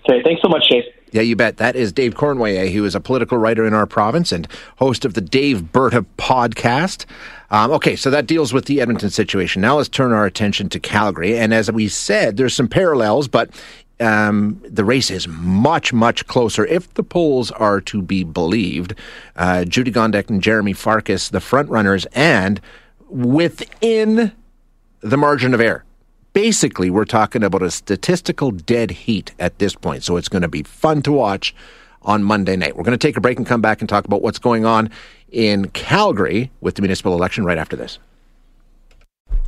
Okay, 0.08 0.22
thanks 0.22 0.40
so 0.40 0.48
much, 0.48 0.68
Chase. 0.68 0.84
Yeah, 1.10 1.22
you 1.22 1.34
bet. 1.34 1.56
That 1.56 1.74
is 1.74 1.92
Dave 1.92 2.14
Cournoyer, 2.14 2.70
who 2.70 2.84
is 2.84 2.94
a 2.94 3.00
political 3.00 3.38
writer 3.38 3.66
in 3.66 3.74
our 3.74 3.86
province 3.86 4.30
and 4.30 4.46
host 4.76 5.04
of 5.04 5.14
the 5.14 5.20
Daveberta 5.20 6.06
podcast. 6.16 7.06
Um, 7.50 7.72
okay, 7.72 7.96
so 7.96 8.10
that 8.10 8.26
deals 8.26 8.52
with 8.52 8.66
the 8.66 8.80
Edmonton 8.80 9.10
situation. 9.10 9.62
Now 9.62 9.76
let's 9.76 9.88
turn 9.88 10.12
our 10.12 10.26
attention 10.26 10.68
to 10.70 10.80
Calgary. 10.80 11.36
And 11.36 11.52
as 11.52 11.72
we 11.72 11.88
said, 11.88 12.36
there's 12.36 12.54
some 12.54 12.68
parallels, 12.68 13.26
but 13.26 13.50
um, 13.98 14.62
the 14.68 14.84
race 14.84 15.10
is 15.10 15.26
much, 15.26 15.92
much 15.92 16.26
closer 16.26 16.66
if 16.66 16.92
the 16.94 17.02
polls 17.02 17.50
are 17.52 17.80
to 17.82 18.02
be 18.02 18.22
believed. 18.22 18.94
Uh, 19.34 19.64
Jyoti 19.66 19.92
Gondek 19.92 20.28
and 20.28 20.42
Jeremy 20.42 20.72
Farkas, 20.72 21.30
the 21.30 21.40
front 21.40 21.68
runners, 21.68 22.06
and 22.12 22.60
within 23.08 24.32
the 25.00 25.16
margin 25.16 25.52
of 25.54 25.60
error 25.60 25.85
basically, 26.36 26.90
we're 26.90 27.06
talking 27.06 27.42
about 27.42 27.62
a 27.62 27.70
statistical 27.70 28.50
dead 28.50 28.90
heat 28.90 29.32
at 29.38 29.58
this 29.58 29.74
point. 29.74 30.04
So 30.04 30.18
it's 30.18 30.28
going 30.28 30.42
to 30.42 30.48
be 30.48 30.62
fun 30.62 31.00
to 31.00 31.12
watch 31.12 31.54
on 32.02 32.22
Monday 32.22 32.56
night. 32.56 32.76
We're 32.76 32.84
going 32.84 32.96
to 32.96 33.06
take 33.06 33.16
a 33.16 33.22
break 33.22 33.38
and 33.38 33.46
come 33.46 33.62
back 33.62 33.80
and 33.80 33.88
talk 33.88 34.04
about 34.04 34.20
what's 34.20 34.38
going 34.38 34.66
on 34.66 34.90
in 35.30 35.70
Calgary 35.70 36.50
with 36.60 36.74
the 36.74 36.82
municipal 36.82 37.14
election 37.14 37.46
right 37.46 37.56
after 37.56 37.74
this. 37.74 37.98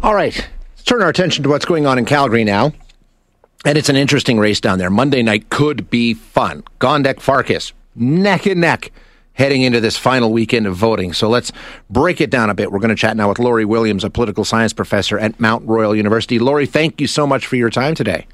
All 0.02 0.14
right, 0.14 0.34
let's 0.70 0.82
turn 0.82 1.02
our 1.02 1.10
attention 1.10 1.42
to 1.42 1.50
what's 1.50 1.66
going 1.66 1.84
on 1.84 1.98
in 1.98 2.06
Calgary 2.06 2.42
now. 2.42 2.72
And 3.66 3.76
it's 3.76 3.90
an 3.90 3.96
interesting 3.96 4.38
race 4.38 4.58
down 4.58 4.78
there. 4.78 4.88
Monday 4.88 5.22
night 5.22 5.50
could 5.50 5.90
be 5.90 6.14
fun. 6.14 6.62
Gondek 6.80 7.20
Farkas, 7.20 7.74
neck 7.96 8.46
and 8.46 8.62
neck 8.62 8.92
heading 9.38 9.62
into 9.62 9.80
this 9.80 9.96
final 9.96 10.32
weekend 10.32 10.66
of 10.66 10.74
voting. 10.74 11.12
So 11.12 11.28
let's 11.28 11.52
break 11.88 12.20
it 12.20 12.28
down 12.28 12.50
a 12.50 12.54
bit. 12.54 12.72
We're 12.72 12.80
going 12.80 12.90
to 12.90 12.96
chat 12.96 13.16
now 13.16 13.28
with 13.28 13.38
Lori 13.38 13.64
Williams, 13.64 14.04
a 14.04 14.10
political 14.10 14.44
science 14.44 14.72
professor 14.72 15.18
at 15.18 15.38
Mount 15.38 15.66
Royal 15.66 15.94
University. 15.94 16.38
Lori, 16.38 16.66
thank 16.66 17.00
you 17.00 17.06
so 17.06 17.26
much 17.26 17.46
for 17.46 17.56
your 17.56 17.70
time 17.70 17.94
today. 17.94 18.26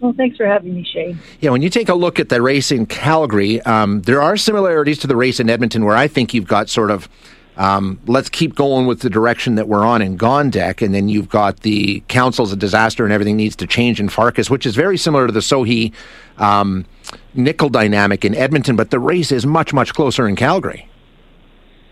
Well, 0.00 0.12
thanks 0.16 0.36
for 0.36 0.46
having 0.46 0.74
me, 0.74 0.84
Shane. 0.84 1.18
Yeah, 1.40 1.50
when 1.50 1.62
you 1.62 1.70
take 1.70 1.88
a 1.88 1.94
look 1.94 2.20
at 2.20 2.28
the 2.28 2.40
race 2.40 2.70
in 2.70 2.86
Calgary, 2.86 3.60
um, 3.62 4.02
there 4.02 4.22
are 4.22 4.36
similarities 4.36 4.98
to 5.00 5.06
the 5.06 5.16
race 5.16 5.40
in 5.40 5.50
Edmonton, 5.50 5.84
where 5.84 5.96
I 5.96 6.06
think 6.06 6.32
you've 6.32 6.46
got 6.46 6.68
sort 6.68 6.90
of 6.90 7.08
um, 7.56 7.98
let's 8.06 8.28
keep 8.28 8.54
going 8.54 8.86
with 8.86 9.00
the 9.00 9.10
direction 9.10 9.54
that 9.54 9.66
we're 9.66 9.84
on 9.84 10.02
in 10.02 10.18
Gondek, 10.18 10.84
and 10.84 10.94
then 10.94 11.08
you've 11.08 11.28
got 11.28 11.60
the 11.60 12.00
council's 12.08 12.52
a 12.52 12.56
disaster 12.56 13.04
and 13.04 13.12
everything 13.12 13.36
needs 13.36 13.56
to 13.56 13.66
change 13.66 13.98
in 13.98 14.08
Farkas, 14.10 14.50
which 14.50 14.66
is 14.66 14.76
very 14.76 14.98
similar 14.98 15.26
to 15.26 15.32
the 15.32 15.40
Sohi 15.40 15.92
um, 16.36 16.84
Nickel 17.34 17.68
dynamic 17.68 18.24
in 18.24 18.34
Edmonton, 18.34 18.76
but 18.76 18.90
the 18.90 18.98
race 18.98 19.32
is 19.32 19.46
much, 19.46 19.72
much 19.72 19.94
closer 19.94 20.28
in 20.28 20.36
Calgary. 20.36 20.88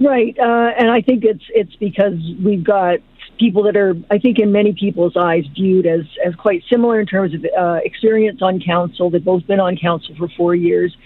Right, 0.01 0.37
uh, 0.39 0.73
and 0.77 0.91
I 0.91 1.03
think 1.03 1.25
it's 1.25 1.45
it's 1.51 1.75
because 1.77 2.19
we've 2.43 2.65
got 2.65 2.99
people 3.39 3.63
that 3.65 3.77
are, 3.77 3.95
I 4.11 4.19
think, 4.19 4.39
in 4.39 4.51
many 4.51 4.73
people's 4.73 5.17
eyes, 5.17 5.45
viewed 5.55 5.87
as 5.87 6.03
as 6.25 6.35
quite 6.35 6.63
similar 6.71 7.01
in 7.01 7.07
terms 7.07 7.33
of 7.35 7.45
uh, 7.57 7.81
experience 7.85 8.43
on 8.43 8.61
council. 8.61 9.11
They've 9.11 9.25
both 9.25 9.47
been 9.47 9.61
on 9.61 9.77
council 9.77 10.15
for 10.17 10.29
four 10.37 10.55
years. 10.55 10.97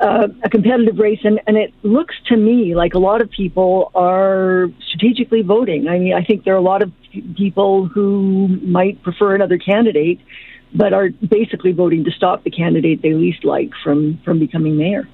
Uh, 0.00 0.28
a 0.42 0.48
competitive 0.48 0.98
race, 0.98 1.20
and, 1.24 1.42
and 1.46 1.58
it 1.58 1.74
looks 1.82 2.14
to 2.24 2.34
me 2.34 2.74
like 2.74 2.94
a 2.94 2.98
lot 2.98 3.20
of 3.20 3.30
people 3.30 3.90
are 3.94 4.68
strategically 4.88 5.42
voting. 5.42 5.88
I 5.88 5.98
mean, 5.98 6.14
I 6.14 6.24
think 6.24 6.44
there 6.44 6.54
are 6.54 6.58
a 6.58 6.62
lot 6.62 6.82
of 6.82 6.90
people 7.36 7.86
who 7.86 8.48
might 8.62 9.02
prefer 9.02 9.34
another 9.34 9.58
candidate, 9.58 10.18
but 10.74 10.92
are 10.92 11.10
basically 11.10 11.72
voting 11.72 12.04
to 12.04 12.10
stop 12.10 12.44
the 12.44 12.50
candidate 12.50 13.02
they 13.02 13.12
least 13.12 13.44
like 13.44 13.70
from 13.82 14.18
from 14.24 14.38
becoming 14.38 14.76
mayor. 14.76 15.08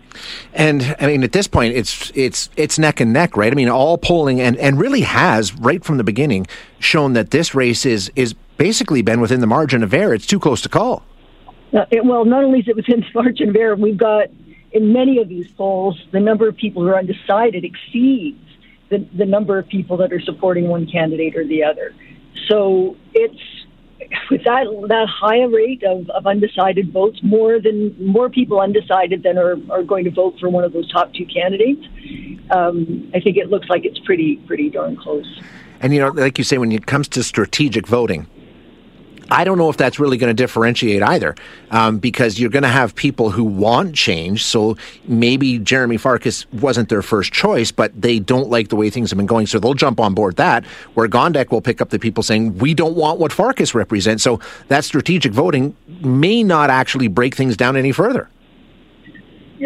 And 0.54 0.96
I 1.00 1.06
mean, 1.06 1.22
at 1.22 1.32
this 1.32 1.46
point, 1.46 1.75
it's 1.75 2.10
it's 2.14 2.50
it's 2.56 2.78
neck 2.78 3.00
and 3.00 3.12
neck, 3.12 3.36
right? 3.36 3.52
I 3.52 3.56
mean, 3.56 3.68
all 3.68 3.98
polling 3.98 4.40
and, 4.40 4.56
and 4.56 4.78
really 4.78 5.02
has 5.02 5.54
right 5.54 5.84
from 5.84 5.96
the 5.96 6.04
beginning 6.04 6.46
shown 6.78 7.14
that 7.14 7.30
this 7.30 7.54
race 7.54 7.86
is 7.86 8.10
is 8.16 8.34
basically 8.58 9.02
been 9.02 9.20
within 9.20 9.40
the 9.40 9.46
margin 9.46 9.82
of 9.82 9.92
error. 9.92 10.14
It's 10.14 10.26
too 10.26 10.40
close 10.40 10.60
to 10.62 10.68
call. 10.68 11.02
Uh, 11.72 11.84
it, 11.90 12.04
well, 12.04 12.25
not 12.25 12.44
only 12.44 12.60
is 12.60 12.68
it 12.68 12.76
within 12.76 13.00
the 13.14 13.22
margin 13.22 13.50
of 13.50 13.56
error, 13.56 13.76
we've 13.76 13.98
got 13.98 14.28
in 14.72 14.92
many 14.92 15.18
of 15.18 15.28
these 15.28 15.50
polls, 15.52 16.00
the 16.12 16.20
number 16.20 16.48
of 16.48 16.56
people 16.56 16.82
who 16.82 16.88
are 16.88 16.98
undecided 16.98 17.64
exceeds 17.64 18.38
the, 18.88 18.98
the 19.14 19.25
number 19.25 19.58
of 19.58 19.66
people 19.68 19.96
that 19.96 20.12
are 20.12 20.20
supporting 20.20 20.68
one 20.68 20.86
candidate 20.86 21.36
or 21.36 21.44
the 21.46 21.64
other. 21.64 21.94
So 22.46 22.96
it's 23.14 23.65
with 24.30 24.44
that 24.44 24.66
that 24.88 25.08
high 25.08 25.42
rate 25.42 25.82
of, 25.82 26.08
of 26.10 26.26
undecided 26.26 26.92
votes, 26.92 27.20
more 27.22 27.60
than 27.60 27.94
more 28.04 28.28
people 28.28 28.60
undecided 28.60 29.22
than 29.22 29.38
are, 29.38 29.56
are 29.70 29.82
going 29.82 30.04
to 30.04 30.10
vote 30.10 30.38
for 30.38 30.48
one 30.48 30.64
of 30.64 30.72
those 30.72 30.90
top 30.90 31.12
two 31.14 31.26
candidates. 31.26 31.84
Um, 32.50 33.10
I 33.14 33.20
think 33.20 33.36
it 33.36 33.50
looks 33.50 33.68
like 33.68 33.84
it's 33.84 33.98
pretty 34.00 34.36
pretty 34.46 34.70
darn 34.70 34.96
close. 34.96 35.40
And 35.80 35.92
you 35.92 36.00
know, 36.00 36.08
like 36.08 36.38
you 36.38 36.44
say, 36.44 36.58
when 36.58 36.72
it 36.72 36.86
comes 36.86 37.08
to 37.08 37.22
strategic 37.22 37.86
voting, 37.86 38.26
I 39.30 39.45
don't 39.45 39.59
know 39.59 39.71
if 39.71 39.76
that's 39.76 39.99
really 39.99 40.16
going 40.16 40.35
to 40.35 40.42
differentiate 40.42 41.02
either, 41.02 41.35
um, 41.71 41.99
because 41.99 42.38
you're 42.38 42.50
going 42.50 42.62
to 42.62 42.68
have 42.68 42.95
people 42.95 43.30
who 43.30 43.45
want 43.45 43.95
change. 43.95 44.45
So 44.45 44.76
maybe 45.06 45.59
Jeremy 45.59 45.97
Farkas 45.97 46.50
wasn't 46.52 46.88
their 46.88 47.02
first 47.02 47.33
choice, 47.33 47.73
but 47.73 48.00
they 48.00 48.18
don't 48.18 48.49
like 48.50 48.68
the 48.68 48.76
way 48.76 48.90
things 48.90 49.11
have 49.11 49.16
been 49.16 49.26
going, 49.26 49.47
so 49.47 49.59
they'll 49.59 49.75
jump 49.75 50.00
on 50.00 50.14
board 50.14 50.37
that. 50.37 50.64
Where 50.95 51.09
Gondek 51.09 51.50
will 51.50 51.61
pick 51.61 51.80
up 51.80 51.90
the 51.90 51.99
people 51.99 52.23
saying 52.23 52.59
we 52.59 52.75
don't 52.75 52.95
want 52.95 53.18
what 53.18 53.33
Farkas 53.33 53.75
represents. 53.75 54.23
So 54.23 54.40
that 54.68 54.85
strategic 54.85 55.33
voting 55.33 55.76
may 56.00 56.42
not 56.42 56.71
actually 56.71 57.09
break 57.09 57.35
things 57.35 57.56
down 57.56 57.76
any 57.76 57.92
further. 57.92 58.28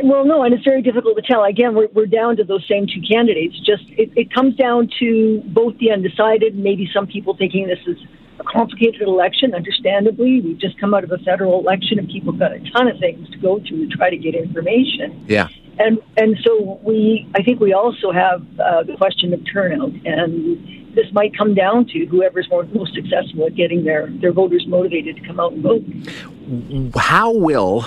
Well, 0.05 0.25
no, 0.25 0.45
and 0.45 0.55
it's 0.55 0.65
very 0.65 0.83
difficult 0.83 1.17
to 1.17 1.23
tell. 1.23 1.43
Again, 1.43 1.75
we're, 1.75 1.89
we're 1.89 2.07
down 2.07 2.37
to 2.37 2.45
those 2.45 2.65
same 2.69 2.87
two 2.87 3.03
candidates. 3.09 3.59
Just 3.59 3.83
it, 3.91 4.13
it 4.17 4.33
comes 4.33 4.55
down 4.55 4.89
to 5.01 5.43
both 5.47 5.77
the 5.79 5.91
undecided, 5.91 6.55
maybe 6.55 6.89
some 6.95 7.07
people 7.09 7.37
thinking 7.37 7.67
this 7.67 7.81
is 7.87 7.99
a 8.41 8.45
complicated 8.45 9.03
election, 9.03 9.55
understandably. 9.55 10.41
We've 10.41 10.59
just 10.59 10.79
come 10.81 10.95
out 10.95 11.05
of 11.05 11.13
a 11.13 11.19
federal 11.19 11.61
election 11.61 11.99
and 11.99 12.09
people 12.09 12.33
got 12.33 12.53
a 12.53 12.71
ton 12.71 12.89
of 12.89 12.99
things 12.99 13.29
to 13.31 13.39
go 13.39 13.61
through 13.61 13.89
to 13.89 13.97
try 13.97 14.11
to 14.11 14.17
get 14.17 14.35
information. 14.35 15.25
Yeah. 15.29 15.49
And 15.79 15.99
and 16.17 16.37
so 16.45 16.81
we, 16.83 17.29
I 17.35 17.43
think 17.43 17.61
we 17.61 17.73
also 17.73 18.13
have 18.13 18.45
uh, 18.59 18.83
the 18.83 18.97
question 18.97 19.33
of 19.33 19.41
turnout, 19.51 19.93
and 20.05 20.95
this 20.95 21.07
might 21.13 21.37
come 21.37 21.55
down 21.55 21.87
to 21.87 22.05
whoever's 22.07 22.49
more, 22.51 22.65
most 22.65 22.95
successful 22.95 23.47
at 23.47 23.55
getting 23.55 23.85
their 23.85 24.09
their 24.11 24.33
voters 24.33 24.67
motivated 24.67 25.17
to 25.17 25.23
come 25.23 25.41
out 25.41 25.53
and 25.53 25.63
vote. 25.63 27.01
How 27.01 27.33
will 27.33 27.87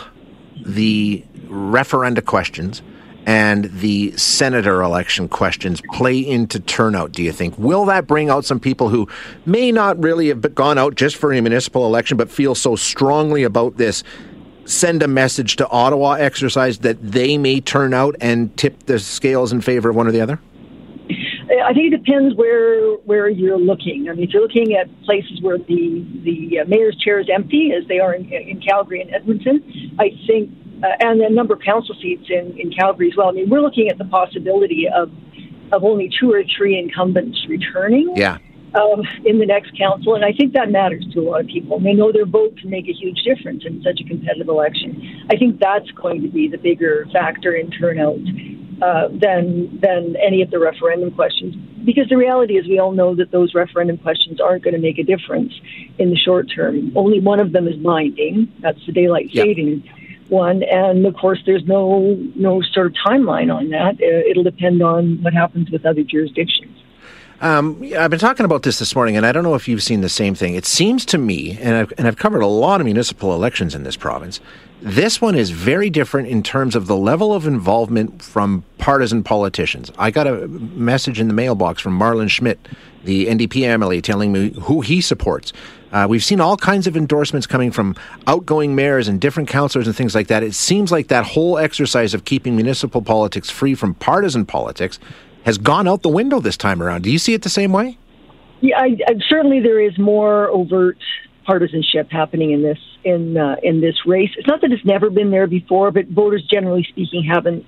the 0.66 1.24
referenda 1.48 2.26
questions 2.26 2.82
and 3.26 3.66
the 3.66 4.16
senator 4.18 4.82
election 4.82 5.30
questions 5.30 5.82
play 5.92 6.20
into 6.20 6.60
turnout, 6.60 7.12
do 7.12 7.24
you 7.24 7.32
think? 7.32 7.58
Will 7.58 7.86
that 7.86 8.08
bring 8.08 8.30
out 8.30 8.46
some 8.46 8.60
people 8.60 8.90
who 8.90 9.08
may 9.46 9.72
not 9.72 10.02
really 10.02 10.28
have 10.28 10.56
gone 10.56 10.78
out 10.78 10.96
just 10.96 11.16
for 11.16 11.32
a 11.32 11.42
municipal 11.42 11.86
election 11.86 12.18
but 12.18 12.30
feel 12.30 12.56
so 12.56 12.76
strongly 12.76 13.44
about 13.44 13.78
this? 13.78 14.04
Send 14.66 15.04
a 15.04 15.08
message 15.08 15.58
to 15.58 15.68
Ottawa 15.70 16.14
exercise 16.14 16.80
that 16.80 16.98
they 17.02 17.38
may 17.38 17.60
turn 17.60 17.94
out 17.94 18.16
and 18.22 18.56
tip 18.58 18.84
the 18.84 19.00
scales 19.00 19.52
in 19.52 19.62
favor 19.62 19.90
of 19.90 19.96
one 19.96 20.08
or 20.08 20.12
the 20.12 20.22
other? 20.22 20.40
I 21.62 21.74
think 21.74 21.94
it 21.94 22.04
depends 22.04 22.36
where 22.36 22.94
where 23.06 23.30
you're 23.30 23.60
looking. 23.60 24.08
I 24.10 24.14
mean, 24.14 24.24
if 24.24 24.34
you're 24.34 24.42
looking 24.42 24.74
at 24.76 24.88
places 25.04 25.42
where 25.42 25.58
the 25.58 26.06
the 26.24 26.60
uh, 26.60 26.66
mayor's 26.66 26.96
chair 26.98 27.20
is 27.20 27.28
empty, 27.34 27.74
as 27.74 27.88
they 27.88 28.00
are 28.00 28.14
in, 28.14 28.32
in 28.32 28.62
Calgary 28.62 29.02
and 29.02 29.14
Edmonton, 29.14 29.96
I 30.00 30.12
think 30.26 30.50
uh, 30.84 30.88
and 31.00 31.22
a 31.22 31.30
number 31.30 31.54
of 31.54 31.62
council 31.62 31.96
seats 32.02 32.26
in, 32.30 32.58
in 32.60 32.72
Calgary 32.72 33.10
as 33.10 33.16
well. 33.16 33.30
I 33.30 33.32
mean, 33.32 33.50
we're 33.50 33.62
looking 33.62 33.90
at 33.90 33.98
the 33.98 34.06
possibility 34.06 34.88
of 34.94 35.12
of 35.72 35.84
only 35.84 36.10
two 36.20 36.32
or 36.32 36.44
three 36.56 36.78
incumbents 36.78 37.46
returning. 37.48 38.14
Yeah. 38.16 38.38
Um, 38.76 39.04
in 39.24 39.38
the 39.38 39.46
next 39.46 39.78
council, 39.78 40.16
and 40.16 40.26
I 40.26 40.34
think 40.34 40.54
that 40.54 40.72
matters 40.72 41.06
to 41.14 41.20
a 41.20 41.22
lot 41.22 41.42
of 41.42 41.48
people. 41.48 41.80
They 41.80 41.94
know 41.94 42.12
their 42.12 42.26
vote 42.26 42.58
can 42.58 42.72
make 42.72 42.88
a 42.88 42.92
huge 42.92 43.22
difference 43.22 43.66
in 43.68 43.84
such 43.84 44.02
a 44.02 44.04
competitive 44.04 44.48
election. 44.48 45.28
I 45.30 45.38
think 45.38 45.60
that's 45.60 45.92
going 45.92 46.24
to 46.24 46.28
be 46.28 46.48
the 46.48 46.58
bigger 46.58 47.06
factor 47.14 47.54
in 47.54 47.70
turnout 47.70 48.18
uh, 48.82 49.10
than 49.10 49.80
than 49.80 50.16
any 50.16 50.42
of 50.42 50.50
the 50.50 50.58
referendum 50.58 51.12
questions. 51.12 51.54
Because 51.86 52.10
the 52.10 52.18
reality 52.18 52.58
is, 52.58 52.66
we 52.68 52.80
all 52.80 52.94
know 52.94 53.14
that 53.14 53.30
those 53.30 53.54
referendum 53.54 54.00
questions 54.00 54.42
aren't 54.42 54.64
going 54.64 54.74
to 54.74 54.82
make 54.82 54.98
a 54.98 55.04
difference 55.04 55.54
in 56.00 56.10
the 56.10 56.18
short 56.18 56.48
term. 56.56 56.92
Only 56.96 57.20
one 57.20 57.40
of 57.40 57.52
them 57.52 57.68
is 57.68 57.76
binding. 57.76 58.52
That's 58.60 58.84
the 58.88 58.92
daylight 58.92 59.30
saving 59.36 59.88
one, 60.34 60.64
and 60.64 61.06
of 61.06 61.16
course, 61.16 61.40
there's 61.46 61.64
no 61.66 62.18
no 62.36 62.62
sort 62.74 62.88
of 62.88 62.94
timeline 62.94 63.54
on 63.54 63.70
that. 63.70 63.96
Uh, 64.02 64.30
it'll 64.30 64.44
depend 64.44 64.82
on 64.82 65.22
what 65.22 65.34
happens 65.34 65.70
with 65.72 65.86
other 65.86 66.04
jurisdictions. 66.04 66.78
Um, 67.40 67.84
I've 67.98 68.10
been 68.10 68.20
talking 68.20 68.46
about 68.46 68.64
this 68.64 68.80
this 68.80 68.96
morning, 68.96 69.18
and 69.18 69.26
I 69.26 69.32
don't 69.32 69.44
know 69.44 69.56
if 69.56 69.68
you've 69.68 69.84
seen 69.84 70.02
the 70.02 70.10
same 70.10 70.34
thing. 70.34 70.56
It 70.56 70.66
seems 70.66 71.06
to 71.08 71.18
me, 71.18 71.58
and 71.60 71.76
I've, 71.76 71.94
and 71.98 72.08
I've 72.08 72.18
covered 72.18 72.42
a 72.42 72.48
lot 72.48 72.80
of 72.80 72.86
municipal 72.86 73.34
elections 73.34 73.76
in 73.76 73.84
this 73.84 73.98
province. 73.98 74.40
This 74.86 75.22
one 75.22 75.36
is 75.36 75.50
very 75.50 75.90
different 75.90 76.28
in 76.28 76.44
terms 76.44 76.76
of 76.76 76.88
the 76.88 76.98
level 76.98 77.34
of 77.34 77.48
involvement 77.48 78.22
from 78.22 78.66
partisan 78.80 79.24
politicians. 79.24 79.90
I 79.98 80.12
got 80.12 80.28
a 80.28 80.46
message 80.50 81.22
in 81.22 81.30
the 81.30 81.34
mailbox 81.34 81.82
from 81.82 81.94
Marlin 81.94 82.28
Schmidt, 82.28 82.60
the 83.06 83.28
NDP 83.28 83.62
MLA, 83.62 84.04
telling 84.04 84.34
me 84.34 84.50
who 84.64 84.82
he 84.82 85.00
supports. 85.00 85.54
Uh, 85.94 86.06
we've 86.10 86.24
seen 86.24 86.42
all 86.42 86.58
kinds 86.58 86.86
of 86.86 86.98
endorsements 86.98 87.48
coming 87.48 87.72
from 87.72 87.96
outgoing 88.28 88.76
mayors 88.76 89.08
and 89.08 89.22
different 89.22 89.48
councillors 89.48 89.88
and 89.88 89.96
things 89.96 90.14
like 90.14 90.28
that. 90.28 90.44
It 90.44 90.54
seems 90.54 90.92
like 90.92 91.08
that 91.08 91.28
whole 91.28 91.58
exercise 91.58 92.14
of 92.14 92.26
keeping 92.26 92.58
municipal 92.58 93.02
politics 93.02 93.50
free 93.50 93.76
from 93.76 93.94
partisan 93.94 94.46
politics 94.46 95.00
has 95.46 95.58
gone 95.58 95.88
out 95.88 96.02
the 96.02 96.10
window 96.10 96.42
this 96.42 96.58
time 96.58 96.84
around. 96.84 97.04
Do 97.04 97.10
you 97.10 97.20
see 97.20 97.34
it 97.34 97.44
the 97.44 97.50
same 97.50 97.72
way? 97.72 97.98
Yeah, 98.60 98.80
I, 98.80 98.98
I, 99.08 99.14
certainly 99.30 99.62
there 99.62 99.80
is 99.80 99.98
more 99.98 100.50
overt 100.50 100.98
partisanship 101.46 102.12
happening 102.12 102.52
in 102.52 102.64
this 102.64 102.80
in 103.04 103.38
uh, 103.38 103.56
in 103.64 103.82
this 103.82 104.06
race. 104.06 104.32
It's 104.38 104.48
not 104.48 104.62
that 104.62 104.72
it's 104.72 104.86
never 104.86 105.10
been 105.10 105.32
there 105.32 105.48
before, 105.48 105.92
but 105.92 106.08
voters, 106.08 106.44
generally 106.50 106.84
speaking, 106.84 107.24
haven't 107.24 107.66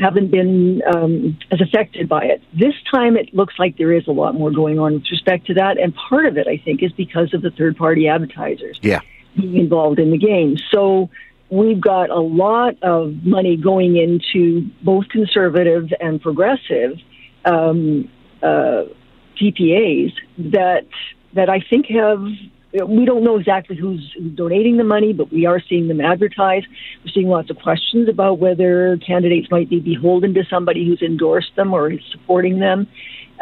haven't 0.00 0.30
been 0.30 0.82
um, 0.94 1.38
as 1.50 1.60
affected 1.60 2.08
by 2.08 2.24
it. 2.24 2.42
This 2.58 2.74
time, 2.90 3.16
it 3.16 3.34
looks 3.34 3.54
like 3.58 3.76
there 3.76 3.92
is 3.92 4.06
a 4.06 4.12
lot 4.12 4.34
more 4.34 4.50
going 4.50 4.78
on 4.78 4.94
with 4.94 5.04
respect 5.10 5.46
to 5.48 5.54
that, 5.54 5.78
and 5.78 5.94
part 5.94 6.26
of 6.26 6.36
it, 6.36 6.46
I 6.46 6.56
think, 6.58 6.82
is 6.82 6.92
because 6.92 7.34
of 7.34 7.42
the 7.42 7.50
third 7.50 7.76
party 7.76 8.08
advertisers 8.08 8.78
yeah. 8.82 9.00
being 9.36 9.56
involved 9.56 9.98
in 9.98 10.10
the 10.10 10.18
game. 10.18 10.56
So 10.72 11.10
we've 11.50 11.80
got 11.80 12.10
a 12.10 12.20
lot 12.20 12.80
of 12.82 13.14
money 13.24 13.56
going 13.56 13.96
into 13.96 14.70
both 14.82 15.08
conservative 15.08 15.92
and 16.00 16.20
progressive 16.20 16.98
um, 17.44 18.08
uh, 18.42 18.84
TPAs 19.40 20.12
that 20.38 20.86
that 21.34 21.48
I 21.48 21.60
think 21.60 21.86
have 21.86 22.24
we 22.72 23.04
don't 23.04 23.24
know 23.24 23.36
exactly 23.36 23.76
who's 23.76 24.16
donating 24.34 24.76
the 24.76 24.84
money, 24.84 25.12
but 25.12 25.32
we 25.32 25.46
are 25.46 25.60
seeing 25.68 25.88
them 25.88 26.00
advertise. 26.00 26.62
We're 27.04 27.12
seeing 27.12 27.28
lots 27.28 27.50
of 27.50 27.58
questions 27.58 28.08
about 28.08 28.38
whether 28.38 28.96
candidates 28.98 29.48
might 29.50 29.68
be 29.68 29.80
beholden 29.80 30.34
to 30.34 30.44
somebody 30.48 30.86
who's 30.86 31.02
endorsed 31.02 31.56
them 31.56 31.74
or 31.74 31.90
is 31.90 32.00
supporting 32.12 32.60
them. 32.60 32.86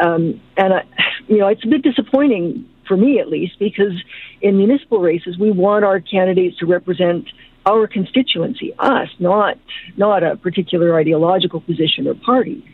Um, 0.03 0.41
and, 0.57 0.73
I, 0.75 0.85
you 1.29 1.39
know, 1.39 1.49
it's 1.49 1.65
a 1.65 1.69
bit 1.69 1.83
disappointing 1.83 2.67
for 2.87 2.97
me 2.97 3.21
at 3.21 3.29
least 3.29 3.59
because 3.59 3.93
in 4.41 4.57
municipal 4.57 5.01
races, 5.01 5.37
we 5.39 5.51
want 5.51 5.85
our 5.85 6.01
candidates 6.01 6.57
to 6.59 6.67
represent 6.67 7.27
our 7.67 7.87
constituency, 7.87 8.73
us, 8.79 9.09
not, 9.19 9.59
not 9.99 10.23
a 10.23 10.37
particular 10.37 10.99
ideological 10.99 11.61
position 11.61 12.07
or 12.07 12.15
party 12.15 12.65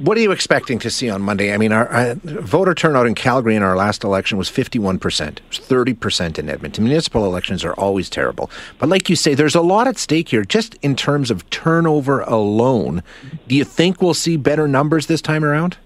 what 0.00 0.16
are 0.16 0.20
you 0.20 0.32
expecting 0.32 0.78
to 0.78 0.90
see 0.90 1.10
on 1.10 1.20
Monday? 1.20 1.52
I 1.52 1.58
mean, 1.58 1.72
our, 1.72 1.86
our, 1.88 2.14
voter 2.14 2.74
turnout 2.74 3.06
in 3.06 3.14
Calgary 3.14 3.54
in 3.54 3.62
our 3.62 3.76
last 3.76 4.02
election 4.02 4.38
was 4.38 4.48
51%. 4.48 5.28
It 5.28 5.42
was 5.48 5.58
30% 5.58 6.38
in 6.38 6.48
Edmonton. 6.48 6.84
Municipal 6.84 7.26
elections 7.26 7.64
are 7.64 7.74
always 7.74 8.08
terrible. 8.08 8.50
But 8.78 8.88
like 8.88 9.10
you 9.10 9.16
say, 9.16 9.34
there's 9.34 9.54
a 9.54 9.60
lot 9.60 9.86
at 9.86 9.98
stake 9.98 10.30
here 10.30 10.44
just 10.44 10.74
in 10.76 10.96
terms 10.96 11.30
of 11.30 11.48
turnover 11.50 12.22
alone. 12.22 13.02
Do 13.46 13.54
you 13.54 13.64
think 13.64 14.00
we'll 14.00 14.14
see 14.14 14.38
better 14.38 14.66
numbers 14.66 15.06
this 15.06 15.20
time 15.20 15.44
around? 15.44 15.76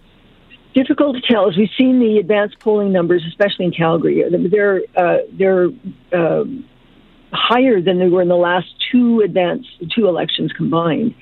Difficult 0.75 1.16
to 1.16 1.23
tell. 1.23 1.49
As 1.49 1.56
we've 1.56 1.68
seen 1.76 1.99
the 1.99 2.18
advanced 2.18 2.61
polling 2.61 2.92
numbers, 2.92 3.25
especially 3.28 3.66
in 3.66 3.73
Calgary, 3.73 4.25
they're, 4.49 4.83
uh, 4.97 5.18
they're 5.33 5.71
uh, 6.12 6.44
higher 7.33 7.80
than 7.80 7.99
they 7.99 8.09
were 8.09 8.23
in 8.23 8.28
the 8.28 8.37
last 8.37 8.68
two 8.92 9.21
advanced 9.21 9.68
two 9.94 10.06
elections 10.06 10.52
combined. 10.52 11.14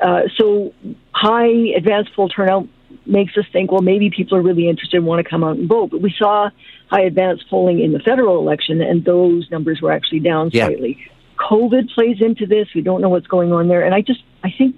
Uh, 0.00 0.22
so 0.36 0.72
high 1.12 1.48
advanced 1.76 2.10
poll 2.14 2.28
turnout 2.28 2.68
makes 3.06 3.36
us 3.36 3.44
think, 3.52 3.72
well, 3.72 3.82
maybe 3.82 4.10
people 4.10 4.36
are 4.36 4.42
really 4.42 4.68
interested 4.68 4.98
and 4.98 5.06
want 5.06 5.24
to 5.24 5.28
come 5.28 5.42
out 5.42 5.56
and 5.56 5.68
vote. 5.68 5.90
But 5.90 6.00
we 6.00 6.14
saw 6.16 6.50
high 6.90 7.02
advanced 7.02 7.48
polling 7.50 7.80
in 7.80 7.92
the 7.92 7.98
federal 7.98 8.38
election, 8.38 8.80
and 8.80 9.04
those 9.04 9.50
numbers 9.50 9.80
were 9.80 9.92
actually 9.92 10.20
down 10.20 10.50
Yeah. 10.52 10.66
slightly. 10.66 10.98
COVID 11.36 11.90
plays 11.90 12.20
into 12.20 12.46
this. 12.46 12.68
We 12.74 12.82
don't 12.82 13.00
know 13.00 13.08
what's 13.08 13.26
going 13.26 13.52
on 13.52 13.68
there. 13.68 13.84
And 13.84 13.94
I 13.94 14.00
just, 14.00 14.22
I 14.42 14.50
think, 14.50 14.76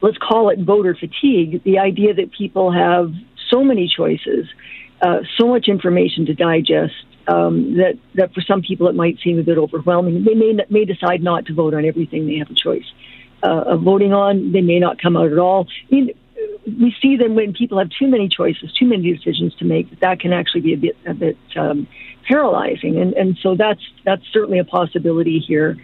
let's 0.00 0.18
call 0.18 0.48
it 0.50 0.58
voter 0.58 0.94
fatigue 0.94 1.62
the 1.64 1.78
idea 1.78 2.14
that 2.14 2.32
people 2.32 2.70
have 2.70 3.12
so 3.50 3.62
many 3.62 3.88
choices, 3.88 4.46
uh, 5.02 5.20
so 5.36 5.46
much 5.48 5.68
information 5.68 6.26
to 6.26 6.34
digest. 6.34 6.94
Um, 7.28 7.76
that 7.76 7.96
that 8.14 8.32
for 8.34 8.40
some 8.40 8.62
people 8.62 8.88
it 8.88 8.96
might 8.96 9.18
seem 9.22 9.38
a 9.38 9.42
bit 9.42 9.58
overwhelming. 9.58 10.24
They 10.24 10.34
may 10.34 10.58
may 10.68 10.84
decide 10.84 11.22
not 11.22 11.46
to 11.46 11.54
vote 11.54 11.74
on 11.74 11.84
everything 11.84 12.26
they 12.26 12.38
have 12.38 12.50
a 12.50 12.54
choice 12.54 12.90
uh, 13.42 13.76
voting 13.76 14.12
on. 14.12 14.52
They 14.52 14.60
may 14.60 14.78
not 14.78 15.00
come 15.00 15.16
out 15.16 15.32
at 15.32 15.38
all. 15.38 15.66
I 15.90 15.94
mean, 15.94 16.10
we 16.66 16.94
see 17.00 17.16
them 17.16 17.34
when 17.34 17.52
people 17.52 17.78
have 17.78 17.90
too 17.90 18.06
many 18.06 18.28
choices, 18.28 18.72
too 18.72 18.86
many 18.86 19.12
decisions 19.12 19.54
to 19.56 19.64
make. 19.64 20.00
That 20.00 20.20
can 20.20 20.32
actually 20.32 20.60
be 20.62 20.74
a 20.74 20.76
bit 20.76 20.96
a 21.06 21.14
bit 21.14 21.38
um, 21.56 21.86
paralyzing, 22.26 22.98
and 22.98 23.14
and 23.14 23.38
so 23.42 23.54
that's 23.54 23.80
that's 24.04 24.22
certainly 24.32 24.58
a 24.58 24.64
possibility 24.64 25.38
here 25.38 25.76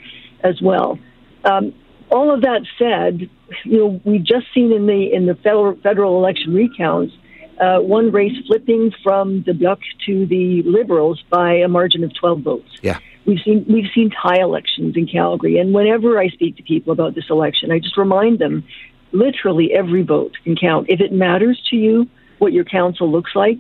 as 0.43 0.61
well. 0.61 0.99
Um, 1.45 1.75
all 2.11 2.33
of 2.33 2.43
that 2.43 2.63
said, 2.79 3.29
you 3.65 3.79
know, 3.79 4.01
we've 4.05 4.25
just 4.25 4.47
seen 4.55 4.73
in 4.73 4.87
the 4.87 5.13
in 5.13 5.27
the 5.27 5.35
federal 5.35 5.77
federal 5.77 6.19
election 6.19 6.55
recounts. 6.55 7.15
Uh, 7.59 7.79
one 7.79 8.13
race 8.13 8.37
flipping 8.47 8.93
from 9.03 9.43
the 9.45 9.55
Bloc 9.55 9.79
to 10.05 10.27
the 10.27 10.63
Liberals 10.65 11.25
by 11.31 11.55
a 11.55 11.69
margin 11.69 12.05
of 12.05 12.15
12 12.15 12.41
votes. 12.41 12.69
Yeah. 12.83 12.99
We've 13.27 13.41
seen 13.45 13.67
we've 13.69 13.91
seen 13.95 14.11
tie 14.11 14.41
elections 14.41 14.97
in 14.97 15.07
Calgary, 15.07 15.59
and 15.59 15.75
whenever 15.75 16.19
I 16.19 16.29
speak 16.29 16.57
to 16.57 16.63
people 16.63 16.93
about 16.93 17.15
this 17.15 17.29
election, 17.29 17.73
I 17.73 17.81
just 17.81 17.97
remind 17.97 18.39
them, 18.39 18.65
literally 19.13 19.73
every 19.73 20.03
vote 20.03 20.37
can 20.45 20.57
count. 20.57 20.87
If 20.89 21.01
it 21.01 21.13
matters 21.13 21.61
to 21.71 21.77
you 21.77 22.09
what 22.39 22.53
your 22.53 22.65
council 22.65 23.11
looks 23.11 23.35
like, 23.35 23.59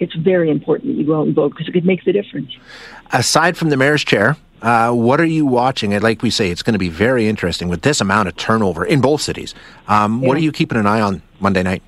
it's 0.00 0.14
very 0.14 0.50
important 0.50 0.92
that 0.92 1.00
you 1.00 1.06
go 1.06 1.20
out 1.20 1.26
and 1.26 1.34
vote 1.34 1.50
because 1.50 1.68
it 1.68 1.72
could 1.72 1.84
make 1.84 2.04
the 2.04 2.12
difference. 2.12 2.56
Aside 3.12 3.56
from 3.56 3.70
the 3.70 3.76
mayor's 3.76 4.04
chair, 4.04 4.36
uh, 4.62 4.92
what 4.92 5.20
are 5.20 5.24
you 5.26 5.46
watching? 5.46 5.94
And 5.94 6.02
like 6.02 6.22
we 6.22 6.30
say, 6.30 6.50
it's 6.50 6.62
going 6.62 6.74
to 6.74 6.78
be 6.78 6.88
very 6.88 7.28
interesting 7.28 7.68
with 7.68 7.82
this 7.82 8.00
amount 8.00 8.28
of 8.28 8.36
turnover 8.36 8.84
in 8.84 9.00
both 9.00 9.20
cities. 9.20 9.54
Um, 9.86 10.20
What 10.20 10.36
are 10.36 10.40
you 10.40 10.52
keeping 10.52 10.78
an 10.78 10.86
eye 10.86 11.00
on 11.00 11.22
Monday 11.40 11.62
night? 11.62 11.82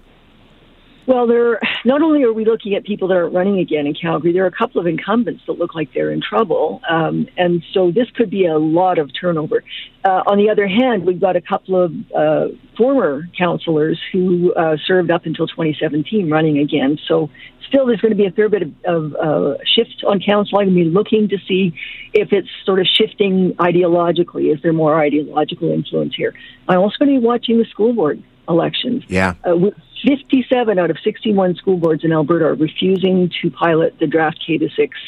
Well, 1.07 1.27
there. 1.27 1.59
Not 1.85 2.03
only 2.03 2.23
are 2.25 2.33
we 2.33 2.45
looking 2.45 2.75
at 2.75 2.85
people 2.85 3.09
that 3.09 3.17
are 3.17 3.29
running 3.29 3.59
again 3.59 3.87
in 3.87 3.95
Calgary, 3.95 4.33
there 4.33 4.45
are 4.45 4.49
a 4.49 4.53
couple 4.53 4.81
of 4.81 4.87
incumbents 4.87 5.43
that 5.47 5.55
look 5.55 5.75
like 5.75 5.93
they're 5.95 6.11
in 6.11 6.21
trouble, 6.21 6.81
um, 6.89 7.27
and 7.37 7.63
so 7.73 7.91
this 7.91 8.09
could 8.15 8.31
be 8.31 8.47
a 8.47 8.59
lot 8.59 8.99
of 8.99 9.11
turnover. 9.19 9.65
Uh, 10.05 10.23
on 10.27 10.39
the 10.39 10.51
other 10.51 10.69
hand, 10.69 11.07
we've 11.07 11.21
got 11.21 11.37
a 11.37 11.41
couple 11.41 11.83
of 11.83 11.93
uh, 12.15 12.49
former 12.77 13.29
councillors 13.37 13.99
who 14.13 14.53
uh, 14.55 14.77
served 14.87 15.11
up 15.11 15.27
until 15.27 15.47
2017 15.47 16.31
running 16.31 16.59
again. 16.59 16.99
So 17.09 17.31
still, 17.67 17.87
there's 17.87 18.01
going 18.01 18.13
to 18.13 18.17
be 18.17 18.27
a 18.27 18.31
fair 18.31 18.49
bit 18.49 18.63
of, 18.63 18.73
of 18.85 19.15
uh, 19.15 19.55
shift 19.65 20.05
on 20.07 20.21
council. 20.21 20.59
I'm 20.59 20.67
going 20.67 20.77
to 20.77 20.85
be 20.85 20.91
looking 20.91 21.29
to 21.29 21.39
see 21.49 21.73
if 22.13 22.33
it's 22.33 22.49
sort 22.65 22.81
of 22.81 22.87
shifting 22.87 23.55
ideologically. 23.55 24.55
Is 24.55 24.61
there 24.63 24.73
more 24.73 25.01
ideological 25.01 25.71
influence 25.71 26.15
here? 26.15 26.35
I'm 26.69 26.79
also 26.79 26.97
going 26.99 27.15
to 27.15 27.21
be 27.21 27.27
watching 27.27 27.59
the 27.59 27.65
school 27.65 27.93
board 27.93 28.23
elections. 28.49 29.05
Yeah. 29.09 29.35
Uh, 29.45 29.71
57 30.07 30.79
out 30.79 30.91
of 30.91 30.99
61 31.03 31.57
school 31.57 31.77
boards 31.77 32.05
in 32.05 32.13
Alberta 32.13 32.47
are 32.47 32.55
refusing 32.55 33.31
to 33.43 33.51
pilot 33.51 33.99
the 33.99 34.07
draft 34.07 34.43
K 34.47 34.59
to 34.59 34.69
6 34.69 34.99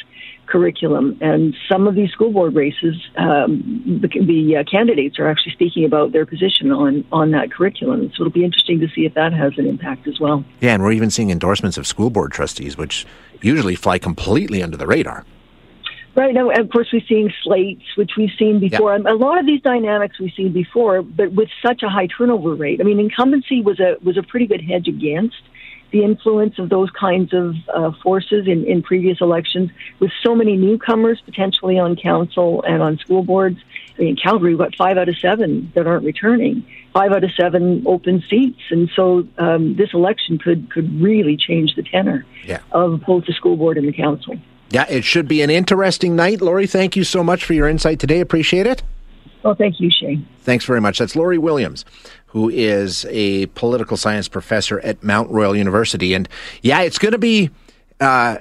curriculum. 0.47 1.17
And 1.21 1.57
some 1.71 1.87
of 1.87 1.95
these 1.95 2.11
school 2.11 2.31
board 2.31 2.55
races, 2.55 2.95
um, 3.17 4.01
the, 4.03 4.09
the 4.09 4.59
uh, 4.59 4.65
candidates 4.71 5.19
are 5.19 5.27
actually 5.27 5.53
speaking 5.53 5.85
about 5.85 6.13
their 6.13 6.27
position 6.27 6.71
on, 6.71 7.05
on 7.11 7.31
that 7.31 7.51
curriculum. 7.51 8.11
So 8.15 8.23
it'll 8.23 8.33
be 8.33 8.45
interesting 8.45 8.81
to 8.81 8.89
see 8.89 9.07
if 9.07 9.15
that 9.15 9.33
has 9.33 9.53
an 9.57 9.67
impact 9.67 10.07
as 10.07 10.21
well. 10.21 10.45
Yeah, 10.61 10.75
and 10.75 10.83
we're 10.83 10.93
even 10.93 11.11
seeing 11.11 11.31
endorsements 11.31 11.79
of 11.79 11.87
school 11.87 12.11
board 12.11 12.33
trustees, 12.33 12.77
which 12.77 13.07
usually 13.41 13.75
fly 13.75 13.99
completely 13.99 14.63
under 14.63 14.77
the 14.77 14.87
radar. 14.87 15.25
Right 16.15 16.35
now, 16.35 16.51
of 16.51 16.71
course, 16.71 16.89
we're 16.93 17.01
seeing 17.09 17.33
slates, 17.43 17.85
which 17.97 18.13
we've 18.19 18.33
seen 18.39 18.61
before. 18.61 18.95
A 18.95 19.15
lot 19.15 19.39
of 19.39 19.47
these 19.47 19.63
dynamics 19.63 20.19
we've 20.19 20.33
seen 20.37 20.53
before, 20.53 21.01
but 21.01 21.33
with 21.33 21.49
such 21.65 21.83
a 21.83 21.89
high 21.89 22.07
turnover 22.07 22.55
rate. 22.55 22.81
I 22.81 22.85
mean, 22.85 23.01
incumbency 23.01 23.63
was 23.63 23.81
a 23.81 23.97
was 24.03 24.19
a 24.19 24.23
pretty 24.23 24.47
good 24.47 24.61
hedge 24.61 24.89
against 24.89 25.41
the 25.91 26.03
influence 26.05 26.59
of 26.59 26.69
those 26.71 26.91
kinds 26.91 27.33
of 27.35 27.55
uh, 27.75 27.93
forces 28.03 28.47
in, 28.47 28.65
in 28.65 28.83
previous 28.83 29.21
elections. 29.21 29.71
With 30.01 30.11
so 30.23 30.35
many 30.35 30.57
newcomers 30.57 31.21
potentially 31.25 31.79
on 31.79 31.97
council 31.97 32.63
and 32.67 32.83
on 32.83 32.99
school 32.99 33.23
boards, 33.23 33.59
I 33.97 34.01
mean, 34.01 34.09
in 34.11 34.17
Calgary, 34.17 34.51
we've 34.51 34.59
got 34.59 34.75
five 34.77 34.97
out 34.99 35.09
of 35.09 35.19
seven 35.19 35.71
that 35.75 35.87
aren't 35.87 36.05
returning, 36.05 36.67
five 36.93 37.13
out 37.13 37.25
of 37.25 37.31
seven 37.33 37.85
open 37.87 38.23
seats, 38.29 38.61
and 38.71 38.91
so 38.95 39.27
um, 39.39 39.77
this 39.77 39.95
election 39.95 40.39
could 40.39 40.71
could 40.71 41.01
really 41.01 41.39
change 41.39 41.75
the 41.75 41.83
tenor 41.83 42.27
Yeah. 42.45 42.61
of 42.71 43.01
both 43.07 43.25
the 43.25 43.33
school 43.33 43.57
board 43.57 43.79
and 43.79 43.89
the 43.89 43.93
council. 43.93 44.37
Yeah, 44.73 44.87
it 44.89 45.05
should 45.05 45.29
be 45.29 45.43
an 45.43 45.51
interesting 45.51 46.17
night. 46.17 46.41
Lori, 46.41 46.67
thank 46.67 46.97
you 46.97 47.05
so 47.05 47.23
much 47.23 47.45
for 47.45 47.53
your 47.53 47.69
insight 47.69 47.99
today. 47.99 48.21
Appreciate 48.21 48.67
it. 48.67 48.83
Well, 49.43 49.55
thank 49.55 49.81
you, 49.81 49.91
Shane. 49.91 50.27
Thanks 50.41 50.65
very 50.65 50.81
much. 50.81 50.99
That's 50.99 51.15
Lori 51.15 51.37
Williams, 51.37 51.85
who 52.27 52.49
is 52.49 53.05
a 53.11 53.47
political 53.47 53.99
science 53.99 54.29
professor 54.29 54.81
at 54.81 55.03
Mount 55.03 55.31
Royal 55.31 55.55
University. 55.55 56.15
And 56.15 56.27
yeah, 56.63 56.81
it's 56.81 56.99
going 56.99 57.13
to 57.13 57.19
be 57.19 57.51
uh, 58.01 58.39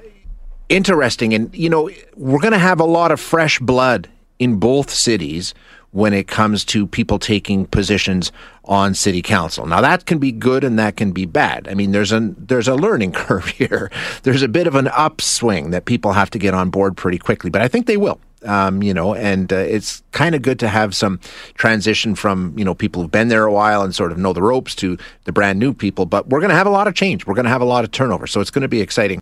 interesting. 0.70 1.34
And, 1.34 1.54
you 1.54 1.68
know, 1.68 1.90
we're 2.16 2.40
going 2.40 2.52
to 2.52 2.58
have 2.58 2.80
a 2.80 2.84
lot 2.84 3.12
of 3.12 3.20
fresh 3.20 3.58
blood 3.58 4.08
in 4.38 4.56
both 4.56 4.90
cities 4.90 5.52
when 5.92 6.14
it 6.14 6.26
comes 6.26 6.64
to 6.64 6.86
people 6.86 7.18
taking 7.18 7.66
positions 7.66 8.32
on 8.64 8.94
city 8.94 9.22
council. 9.22 9.66
Now 9.66 9.80
that 9.80 10.06
can 10.06 10.18
be 10.18 10.32
good 10.32 10.64
and 10.64 10.78
that 10.78 10.96
can 10.96 11.12
be 11.12 11.26
bad. 11.26 11.68
I 11.68 11.74
mean, 11.74 11.92
there's 11.92 12.12
a 12.12 12.34
there's 12.36 12.68
a 12.68 12.74
learning 12.74 13.12
curve 13.24 13.46
here. 13.46 13.90
There's 14.22 14.42
a 14.42 14.48
bit 14.48 14.66
of 14.66 14.74
an 14.74 14.88
upswing 14.88 15.70
that 15.70 15.84
people 15.84 16.12
have 16.12 16.30
to 16.30 16.38
get 16.38 16.54
on 16.54 16.70
board 16.70 16.96
pretty 16.96 17.18
quickly, 17.18 17.50
but 17.50 17.62
I 17.62 17.68
think 17.68 17.86
they 17.86 17.96
will. 17.96 18.18
Um, 18.44 18.82
you 18.82 18.92
know, 18.92 19.14
and 19.14 19.52
uh, 19.52 19.56
it's 19.56 20.02
kind 20.10 20.34
of 20.34 20.42
good 20.42 20.58
to 20.60 20.68
have 20.68 20.96
some 20.96 21.20
transition 21.54 22.16
from 22.16 22.54
you 22.56 22.64
know 22.64 22.74
people 22.74 23.00
who've 23.00 23.10
been 23.10 23.28
there 23.28 23.44
a 23.44 23.52
while 23.52 23.82
and 23.82 23.94
sort 23.94 24.10
of 24.10 24.18
know 24.18 24.32
the 24.32 24.42
ropes 24.42 24.74
to 24.76 24.98
the 25.24 25.32
brand 25.32 25.60
new 25.60 25.72
people. 25.72 26.06
But 26.06 26.28
we're 26.28 26.40
going 26.40 26.50
to 26.50 26.56
have 26.56 26.66
a 26.66 26.70
lot 26.70 26.88
of 26.88 26.94
change. 26.94 27.24
We're 27.24 27.34
going 27.34 27.44
to 27.44 27.50
have 27.50 27.60
a 27.60 27.66
lot 27.66 27.84
of 27.84 27.92
turnover, 27.92 28.26
so 28.26 28.40
it's 28.40 28.50
going 28.50 28.62
to 28.62 28.68
be 28.68 28.80
exciting. 28.80 29.20